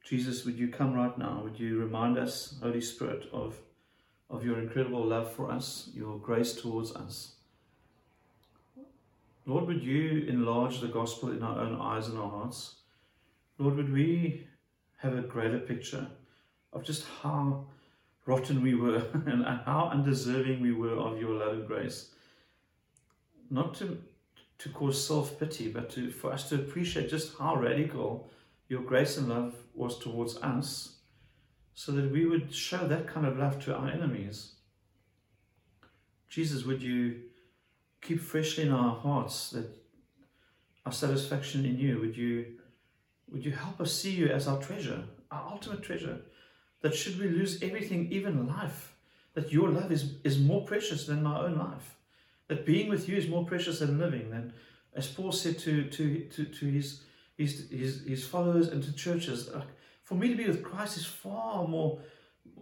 Jesus, 0.06 0.46
would 0.46 0.58
you 0.58 0.70
come 0.70 0.94
right 0.94 1.18
now? 1.18 1.42
Would 1.44 1.60
you 1.60 1.78
remind 1.78 2.18
us, 2.18 2.56
Holy 2.62 2.82
Spirit, 2.82 3.28
of, 3.34 3.60
of 4.30 4.46
your 4.46 4.60
incredible 4.60 5.06
love 5.06 5.34
for 5.34 5.52
us, 5.52 5.90
your 5.94 6.18
grace 6.20 6.54
towards 6.54 6.96
us? 6.96 7.34
Lord, 9.46 9.68
would 9.68 9.84
you 9.84 10.26
enlarge 10.28 10.80
the 10.80 10.88
gospel 10.88 11.32
in 11.32 11.44
our 11.44 11.60
own 11.60 11.80
eyes 11.82 12.08
and 12.08 12.18
our 12.18 12.30
hearts? 12.30 12.76
Lord, 13.58 13.76
would 13.76 13.92
we 13.92 14.48
have 15.02 15.18
a 15.18 15.22
greater 15.22 15.60
picture 15.60 16.08
of 16.74 16.84
just 16.84 17.06
how 17.22 17.66
rotten 18.26 18.62
we 18.62 18.76
were 18.76 19.04
and 19.26 19.44
how 19.44 19.90
undeserving 19.92 20.62
we 20.62 20.72
were 20.72 20.96
of 20.96 21.20
your 21.20 21.32
love 21.32 21.54
and 21.54 21.68
grace? 21.68 22.12
Not 23.50 23.74
to 23.76 23.98
to 24.60 24.70
cause 24.70 25.08
self 25.08 25.40
pity, 25.40 25.70
but 25.70 25.90
to, 25.90 26.12
for 26.12 26.32
us 26.32 26.48
to 26.50 26.56
appreciate 26.56 27.10
just 27.10 27.36
how 27.40 27.56
radical 27.56 28.30
your 28.70 28.82
grace 28.82 29.18
and 29.18 29.28
love 29.28 29.56
was 29.74 29.98
towards 29.98 30.38
us, 30.38 30.98
so 31.74 31.92
that 31.94 32.12
we 32.12 32.28
would 32.28 32.54
show 32.54 32.88
that 32.88 33.08
kind 33.08 33.26
of 33.26 33.40
love 33.40 33.64
to 33.66 33.76
our 33.76 33.90
enemies. 33.90 34.52
Jesus, 36.30 36.64
would 36.64 36.82
you 36.82 37.22
keep 38.02 38.22
freshly 38.22 38.64
in 38.64 38.72
our 38.72 38.96
hearts 38.96 39.50
that 39.50 39.68
our 40.86 40.92
satisfaction 40.92 41.66
in 41.66 41.80
you? 41.80 42.00
Would 42.00 42.16
you 42.16 42.46
would 43.32 43.46
you 43.46 43.52
help 43.52 43.80
us 43.80 43.94
see 43.94 44.12
you 44.12 44.28
as 44.28 44.48
our 44.48 44.62
treasure, 44.62 45.04
our 45.32 45.52
ultimate 45.52 45.82
treasure? 45.82 46.20
That 46.82 46.96
should 46.96 47.20
we 47.20 47.28
lose 47.28 47.62
everything, 47.62 48.12
even 48.12 48.48
life, 48.48 48.96
that 49.34 49.52
your 49.52 49.70
love 49.70 49.92
is, 49.92 50.16
is 50.24 50.40
more 50.40 50.66
precious 50.66 51.06
than 51.06 51.24
my 51.24 51.40
own 51.40 51.58
life 51.58 51.96
that 52.52 52.66
being 52.66 52.90
with 52.90 53.08
you 53.08 53.16
is 53.16 53.30
more 53.30 53.46
precious 53.46 53.80
than 53.80 53.98
living. 53.98 54.30
Than, 54.30 54.52
as 54.94 55.08
Paul 55.08 55.32
said 55.32 55.58
to, 55.60 55.86
to, 55.86 56.20
to, 56.26 56.44
to 56.44 56.66
his, 56.66 57.00
his, 57.38 57.70
his, 57.72 58.04
his 58.06 58.28
followers 58.28 58.68
and 58.68 58.84
to 58.84 58.92
churches, 58.92 59.48
uh, 59.48 59.62
for 60.04 60.16
me 60.16 60.28
to 60.28 60.36
be 60.36 60.46
with 60.46 60.62
Christ 60.62 60.98
is 60.98 61.06
far 61.06 61.66
more, 61.66 62.02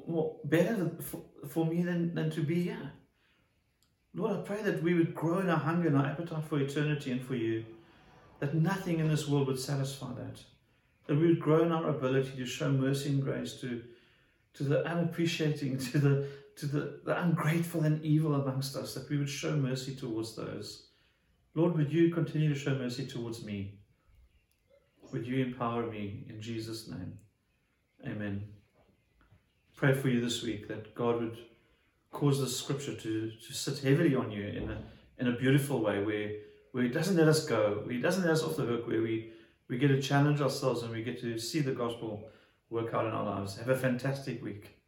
more 0.08 0.36
better 0.43 0.91
for, 1.01 1.23
for 1.47 1.65
me 1.65 1.82
than, 1.82 2.13
than 2.13 2.29
to 2.29 2.41
be 2.41 2.62
here. 2.65 2.91
Lord, 4.13 4.38
I 4.38 4.41
pray 4.41 4.62
that 4.62 4.84
we 4.84 4.93
would 4.93 5.15
grow 5.15 5.39
in 5.39 5.49
our 5.49 5.58
hunger 5.58 5.88
and 5.88 5.97
our 5.97 6.05
appetite 6.05 6.43
for 6.43 6.60
eternity 6.60 7.12
and 7.12 7.23
for 7.23 7.34
you, 7.34 7.65
that 8.41 8.53
nothing 8.53 8.99
in 8.99 9.08
this 9.08 9.27
world 9.27 9.47
would 9.47 9.60
satisfy 9.60 10.13
that. 10.13 10.39
That 11.09 11.17
we 11.17 11.27
would 11.27 11.41
grow 11.41 11.63
in 11.63 11.73
our 11.73 11.89
ability 11.89 12.37
to 12.37 12.45
show 12.45 12.71
mercy 12.71 13.09
and 13.09 13.21
grace 13.21 13.59
to, 13.59 13.83
to 14.53 14.63
the 14.63 14.85
unappreciating, 14.85 15.77
to 15.91 15.97
the 15.99 16.27
to 16.59 16.65
the, 16.65 16.99
the 17.05 17.21
ungrateful 17.21 17.83
and 17.85 18.03
evil 18.03 18.35
amongst 18.35 18.75
us, 18.75 18.93
that 18.93 19.09
we 19.09 19.17
would 19.17 19.29
show 19.29 19.55
mercy 19.55 19.95
towards 19.95 20.35
those. 20.35 20.87
Lord, 21.55 21.77
would 21.77 21.91
you 21.91 22.13
continue 22.13 22.53
to 22.53 22.59
show 22.59 22.75
mercy 22.75 23.07
towards 23.07 23.45
me? 23.45 23.79
Would 25.13 25.25
you 25.25 25.43
empower 25.43 25.89
me 25.89 26.25
in 26.29 26.41
Jesus' 26.41 26.89
name? 26.89 27.17
Amen. 28.05 28.43
Pray 29.75 29.93
for 29.93 30.09
you 30.09 30.19
this 30.19 30.43
week 30.43 30.67
that 30.67 30.93
God 30.95 31.21
would 31.21 31.37
cause 32.11 32.41
this 32.41 32.57
scripture 32.57 32.95
to, 32.95 33.31
to 33.31 33.53
sit 33.53 33.79
heavily 33.79 34.13
on 34.13 34.29
you 34.29 34.45
in 34.45 34.69
a, 34.69 34.81
in 35.17 35.27
a 35.27 35.37
beautiful 35.37 35.81
way 35.81 36.03
where, 36.03 36.31
where 36.73 36.83
He 36.83 36.89
doesn't 36.89 37.15
let 37.15 37.29
us 37.29 37.45
go, 37.45 37.83
where 37.85 37.95
He 37.95 38.01
doesn't 38.01 38.23
let 38.23 38.33
us 38.33 38.43
off 38.43 38.57
the 38.57 38.63
hook, 38.63 38.85
where 38.85 39.01
we, 39.01 39.31
we 39.69 39.77
get 39.77 39.89
to 39.89 40.01
challenge 40.01 40.41
ourselves 40.41 40.82
and 40.82 40.91
we 40.91 41.03
get 41.03 41.21
to 41.21 41.38
see 41.38 41.60
the 41.60 41.71
gospel 41.71 42.27
work 42.69 42.93
out 42.93 43.05
in 43.05 43.12
our 43.12 43.23
lives. 43.23 43.58
Have 43.58 43.69
a 43.69 43.77
fantastic 43.77 44.43
week. 44.43 44.78